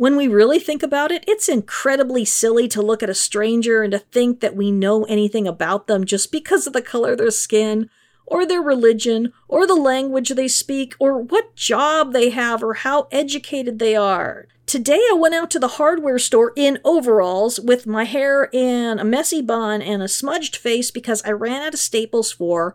when 0.00 0.16
we 0.16 0.26
really 0.26 0.58
think 0.58 0.82
about 0.82 1.12
it, 1.12 1.22
it's 1.28 1.46
incredibly 1.46 2.24
silly 2.24 2.66
to 2.66 2.80
look 2.80 3.02
at 3.02 3.10
a 3.10 3.14
stranger 3.14 3.82
and 3.82 3.92
to 3.92 3.98
think 3.98 4.40
that 4.40 4.56
we 4.56 4.70
know 4.70 5.04
anything 5.04 5.46
about 5.46 5.88
them 5.88 6.06
just 6.06 6.32
because 6.32 6.66
of 6.66 6.72
the 6.72 6.80
color 6.80 7.12
of 7.12 7.18
their 7.18 7.30
skin, 7.30 7.90
or 8.24 8.46
their 8.46 8.62
religion, 8.62 9.30
or 9.46 9.66
the 9.66 9.74
language 9.74 10.30
they 10.30 10.48
speak, 10.48 10.94
or 10.98 11.18
what 11.18 11.54
job 11.54 12.14
they 12.14 12.30
have, 12.30 12.62
or 12.62 12.72
how 12.72 13.08
educated 13.12 13.78
they 13.78 13.94
are. 13.94 14.48
Today 14.64 15.02
I 15.10 15.12
went 15.12 15.34
out 15.34 15.50
to 15.50 15.58
the 15.58 15.68
hardware 15.76 16.18
store 16.18 16.54
in 16.56 16.78
overalls 16.82 17.60
with 17.60 17.86
my 17.86 18.04
hair 18.04 18.48
in 18.54 18.98
a 18.98 19.04
messy 19.04 19.42
bun 19.42 19.82
and 19.82 20.02
a 20.02 20.08
smudged 20.08 20.56
face 20.56 20.90
because 20.90 21.22
I 21.26 21.32
ran 21.32 21.60
out 21.60 21.74
of 21.74 21.80
staples 21.80 22.32
for 22.32 22.74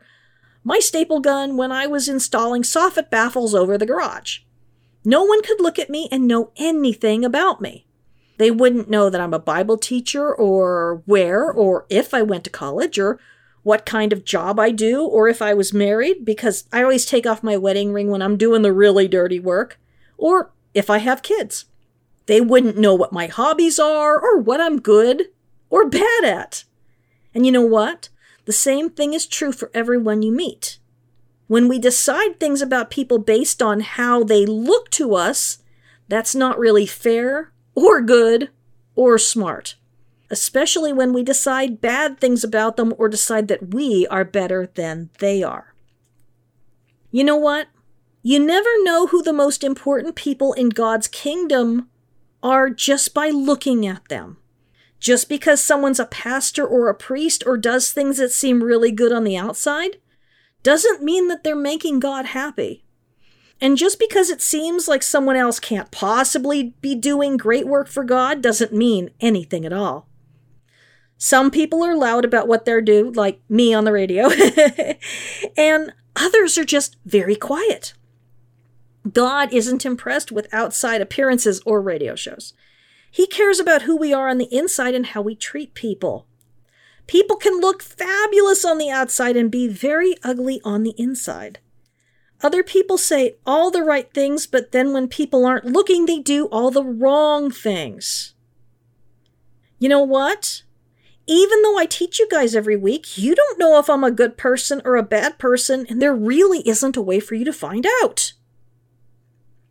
my 0.64 0.78
staple 0.78 1.22
gun 1.22 1.58
when 1.58 1.72
I 1.72 1.88
was 1.88 2.08
installing 2.08 2.62
soffit 2.62 3.10
baffles 3.10 3.56
over 3.56 3.80
the 3.80 3.88
garage. 3.88 4.42
No 5.06 5.24
one 5.24 5.44
could 5.44 5.62
look 5.62 5.78
at 5.78 5.90
me 5.90 6.10
and 6.12 6.28
know 6.28 6.52
anything 6.58 7.24
about 7.24 7.62
me. 7.62 7.86
They 8.38 8.52
wouldn't 8.52 8.90
know 8.90 9.10
that 9.10 9.22
I'm 9.22 9.34
a 9.34 9.40
Bible 9.40 9.78
teacher 9.78 10.34
or 10.34 11.04
where 11.06 11.50
or 11.50 11.86
if 11.90 12.14
I 12.14 12.22
went 12.22 12.44
to 12.46 12.50
college 12.50 13.00
or 13.00 13.20
what 13.64 13.86
kind 13.86 14.12
of 14.12 14.26
job 14.26 14.60
I 14.60 14.72
do 14.72 15.04
or 15.04 15.28
if 15.28 15.42
I 15.42 15.54
was 15.54 15.74
married 15.74 16.26
because 16.26 16.66
I 16.74 16.84
always 16.84 17.06
take 17.06 17.26
off 17.26 17.44
my 17.44 17.56
wedding 17.56 17.94
ring 17.94 18.10
when 18.10 18.22
I'm 18.22 18.38
doing 18.38 18.62
the 18.62 18.74
really 18.74 19.08
dirty 19.08 19.40
work 19.40 19.80
or 20.18 20.52
if 20.74 20.90
I 20.90 20.98
have 20.98 21.22
kids. 21.22 21.66
They 22.26 22.42
wouldn't 22.42 22.78
know 22.78 22.94
what 22.94 23.14
my 23.14 23.28
hobbies 23.28 23.80
are 23.80 24.20
or 24.20 24.38
what 24.40 24.60
I'm 24.60 24.82
good 24.82 25.30
or 25.70 25.88
bad 25.88 26.24
at. 26.24 26.64
And 27.34 27.46
you 27.46 27.52
know 27.52 27.66
what? 27.66 28.10
The 28.46 28.54
same 28.54 28.90
thing 28.90 29.14
is 29.14 29.26
true 29.26 29.52
for 29.52 29.72
everyone 29.74 30.22
you 30.22 30.32
meet. 30.32 30.80
When 31.48 31.68
we 31.68 31.78
decide 31.78 32.40
things 32.40 32.62
about 32.62 32.90
people 32.90 33.20
based 33.20 33.62
on 33.62 33.82
how 33.82 34.24
they 34.24 34.46
look 34.46 34.90
to 34.92 35.14
us, 35.14 35.60
that's 36.08 36.34
not 36.34 36.58
really 36.58 36.86
fair 36.86 37.52
or 37.76 38.02
good 38.02 38.50
or 38.96 39.18
smart. 39.18 39.76
Especially 40.32 40.92
when 40.92 41.14
we 41.14 41.24
decide 41.24 41.82
bad 41.82 42.20
things 42.20 42.44
about 42.44 42.78
them 42.78 42.94
or 42.98 43.08
decide 43.08 43.48
that 43.48 43.74
we 43.74 44.08
are 44.08 44.26
better 44.26 44.72
than 44.74 45.12
they 45.20 45.44
are. 45.44 45.76
You 47.12 47.24
know 47.24 47.36
what? 47.36 47.68
You 48.24 48.40
never 48.40 48.70
know 48.84 49.08
who 49.08 49.22
the 49.22 49.32
most 49.32 49.64
important 49.64 50.16
people 50.16 50.54
in 50.54 50.70
God's 50.70 51.08
kingdom 51.08 51.90
are 52.42 52.72
just 52.72 53.14
by 53.14 53.30
looking 53.30 53.86
at 53.86 54.08
them. 54.10 54.38
Just 55.00 55.30
because 55.30 55.62
someone's 55.64 56.00
a 56.00 56.08
pastor 56.08 56.66
or 56.66 56.90
a 56.90 56.96
priest 56.96 57.44
or 57.46 57.56
does 57.56 57.92
things 57.92 58.18
that 58.18 58.32
seem 58.32 58.64
really 58.64 58.92
good 58.92 59.12
on 59.12 59.24
the 59.24 59.38
outside 59.38 59.98
doesn't 60.66 61.04
mean 61.04 61.28
that 61.28 61.44
they're 61.44 61.56
making 61.56 62.00
God 62.00 62.26
happy. 62.26 62.84
And 63.62 63.78
just 63.78 64.00
because 64.00 64.32
it 64.32 64.42
seems 64.42 64.88
like 64.88 65.04
someone 65.04 65.36
else 65.36 65.60
can't 65.60 65.92
possibly 65.92 66.74
be 66.82 66.96
doing 66.96 67.38
great 67.38 67.68
work 67.68 67.88
for 67.88 68.04
God 68.04 68.42
doesn't 68.42 68.74
mean 68.74 69.12
anything 69.22 69.64
at 69.64 69.72
all. 69.72 70.10
Some 71.18 71.52
people 71.52 71.84
are 71.86 71.96
loud 71.96 72.26
about 72.26 72.48
what 72.48 72.66
they're 72.66 72.82
doing, 72.82 73.14
like 73.14 73.40
me 73.48 73.76
on 73.76 73.86
the 73.86 73.92
radio, 73.92 74.28
and 75.58 75.94
others 76.16 76.58
are 76.58 76.66
just 76.66 76.98
very 77.06 77.36
quiet. 77.36 77.94
God 79.14 79.54
isn't 79.54 79.86
impressed 79.86 80.32
with 80.32 80.52
outside 80.52 81.00
appearances 81.00 81.62
or 81.64 81.80
radio 81.80 82.16
shows. 82.16 82.54
He 83.12 83.28
cares 83.28 83.60
about 83.60 83.84
who 83.84 83.96
we 83.96 84.14
are 84.14 84.28
on 84.28 84.40
the 84.40 84.54
inside 84.54 84.96
and 84.96 85.06
how 85.06 85.22
we 85.22 85.36
treat 85.36 85.76
people. 85.76 86.28
People 87.08 87.36
can 87.36 87.60
look 87.60 87.84
fabulous 87.84 88.66
on 88.66 88.78
the 88.78 88.90
outside 88.90 89.38
and 89.38 89.52
be 89.52 89.68
very 89.68 90.16
ugly 90.24 90.60
on 90.64 90.84
the 90.84 90.96
inside. 90.98 91.60
Other 92.42 92.64
people 92.64 92.98
say 92.98 93.38
all 93.46 93.72
the 93.72 93.84
right 93.84 94.12
things, 94.14 94.48
but 94.48 94.72
then 94.72 94.92
when 94.92 95.08
people 95.08 95.46
aren't 95.46 95.66
looking, 95.66 96.06
they 96.06 96.20
do 96.20 96.46
all 96.48 96.72
the 96.72 96.84
wrong 96.84 97.50
things. 97.50 98.34
You 99.80 99.90
know 99.90 100.04
what? 100.04 100.64
Even 101.28 101.62
though 101.64 101.78
I 101.78 101.86
teach 101.86 102.20
you 102.20 102.28
guys 102.30 102.56
every 102.56 102.76
week, 102.76 103.18
you 103.18 103.34
don't 103.34 103.58
know 103.58 103.80
if 103.80 103.90
I'm 103.90 104.04
a 104.04 104.12
good 104.12 104.38
person 104.38 104.82
or 104.86 104.96
a 104.96 105.04
bad 105.04 105.40
person, 105.40 105.86
and 105.90 106.02
there 106.02 106.14
really 106.14 106.68
isn't 106.68 106.98
a 106.98 107.02
way 107.02 107.20
for 107.20 107.36
you 107.36 107.46
to 107.46 107.54
find 107.54 107.88
out. 108.04 108.34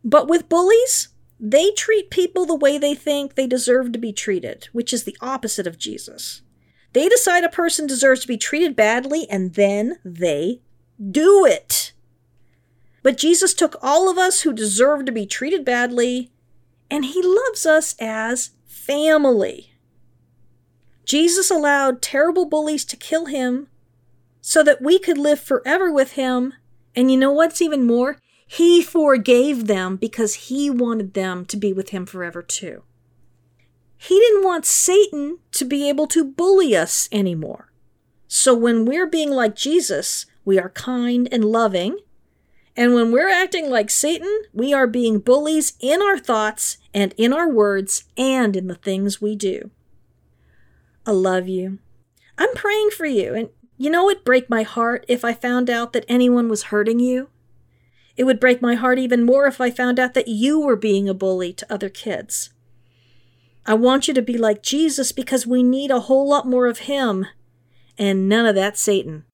But 0.03 0.27
with 0.27 0.49
bullies, 0.49 1.09
they 1.39 1.71
treat 1.71 2.09
people 2.09 2.45
the 2.45 2.55
way 2.55 2.77
they 2.77 2.93
think 2.93 3.35
they 3.35 3.47
deserve 3.47 3.91
to 3.93 3.99
be 3.99 4.11
treated, 4.11 4.67
which 4.73 4.91
is 4.91 5.03
the 5.03 5.17
opposite 5.21 5.67
of 5.67 5.77
Jesus. 5.77 6.41
They 6.95 7.09
decide 7.09 7.43
a 7.43 7.49
person 7.49 7.87
deserves 7.87 8.21
to 8.21 8.27
be 8.27 8.37
treated 8.37 8.73
badly, 8.73 9.27
and 9.29 9.53
then 9.55 9.97
they 10.05 10.61
do 11.11 11.45
it. 11.45 11.91
But 13.03 13.17
Jesus 13.17 13.53
took 13.53 13.75
all 13.81 14.09
of 14.09 14.17
us 14.17 14.41
who 14.41 14.53
deserve 14.53 15.03
to 15.03 15.11
be 15.11 15.25
treated 15.25 15.65
badly, 15.65 16.31
and 16.89 17.03
he 17.03 17.21
loves 17.21 17.65
us 17.65 17.97
as 17.99 18.51
family. 18.65 19.73
Jesus 21.03 21.51
allowed 21.51 22.01
terrible 22.01 22.45
bullies 22.45 22.85
to 22.85 22.95
kill 22.95 23.25
him 23.25 23.67
so 24.39 24.63
that 24.63 24.81
we 24.81 24.97
could 24.97 25.17
live 25.17 25.41
forever 25.41 25.91
with 25.91 26.13
him. 26.13 26.53
And 26.95 27.11
you 27.11 27.17
know 27.17 27.33
what's 27.33 27.61
even 27.61 27.83
more? 27.83 28.19
He 28.47 28.81
forgave 28.81 29.67
them 29.67 29.97
because 29.97 30.47
he 30.47 30.69
wanted 30.69 31.13
them 31.13 31.43
to 31.47 31.57
be 31.57 31.73
with 31.73 31.89
him 31.89 32.05
forever 32.05 32.41
too. 32.41 32.83
He 33.97 34.19
didn't 34.19 34.43
want 34.43 34.65
Satan 34.65 35.39
to 35.51 35.65
be 35.65 35.87
able 35.89 36.07
to 36.07 36.23
bully 36.23 36.75
us 36.75 37.07
anymore. 37.11 37.71
So 38.27 38.53
when 38.53 38.85
we're 38.85 39.07
being 39.07 39.31
like 39.31 39.55
Jesus, 39.55 40.25
we 40.43 40.59
are 40.59 40.69
kind 40.69 41.27
and 41.31 41.45
loving. 41.45 41.99
And 42.75 42.93
when 42.93 43.11
we're 43.11 43.29
acting 43.29 43.69
like 43.69 43.89
Satan, 43.89 44.43
we 44.53 44.73
are 44.73 44.87
being 44.87 45.19
bullies 45.19 45.73
in 45.79 46.01
our 46.01 46.17
thoughts 46.17 46.77
and 46.93 47.13
in 47.17 47.31
our 47.31 47.49
words 47.49 48.03
and 48.17 48.55
in 48.55 48.67
the 48.67 48.75
things 48.75 49.21
we 49.21 49.35
do. 49.35 49.71
I 51.05 51.11
love 51.11 51.47
you. 51.47 51.79
I'm 52.37 52.53
praying 52.53 52.89
for 52.89 53.05
you. 53.05 53.33
And 53.33 53.49
you 53.77 53.89
know, 53.89 54.09
it'd 54.09 54.23
break 54.23 54.49
my 54.49 54.63
heart 54.63 55.05
if 55.07 55.25
I 55.25 55.33
found 55.33 55.69
out 55.69 55.93
that 55.93 56.05
anyone 56.07 56.47
was 56.47 56.63
hurting 56.63 56.99
you. 56.99 57.29
It 58.15 58.23
would 58.23 58.39
break 58.39 58.61
my 58.61 58.75
heart 58.75 58.97
even 58.97 59.25
more 59.25 59.45
if 59.45 59.59
I 59.59 59.69
found 59.69 59.99
out 59.99 60.13
that 60.13 60.29
you 60.29 60.59
were 60.59 60.77
being 60.77 61.09
a 61.09 61.13
bully 61.13 61.51
to 61.53 61.73
other 61.73 61.89
kids. 61.89 62.51
I 63.65 63.73
want 63.73 64.07
you 64.07 64.13
to 64.13 64.21
be 64.21 64.37
like 64.37 64.61
Jesus 64.61 65.11
because 65.11 65.47
we 65.47 65.63
need 65.63 65.91
a 65.91 66.01
whole 66.01 66.29
lot 66.29 66.47
more 66.47 66.67
of 66.67 66.79
Him 66.79 67.25
and 67.97 68.29
none 68.29 68.45
of 68.45 68.55
that 68.55 68.77
Satan. 68.77 69.25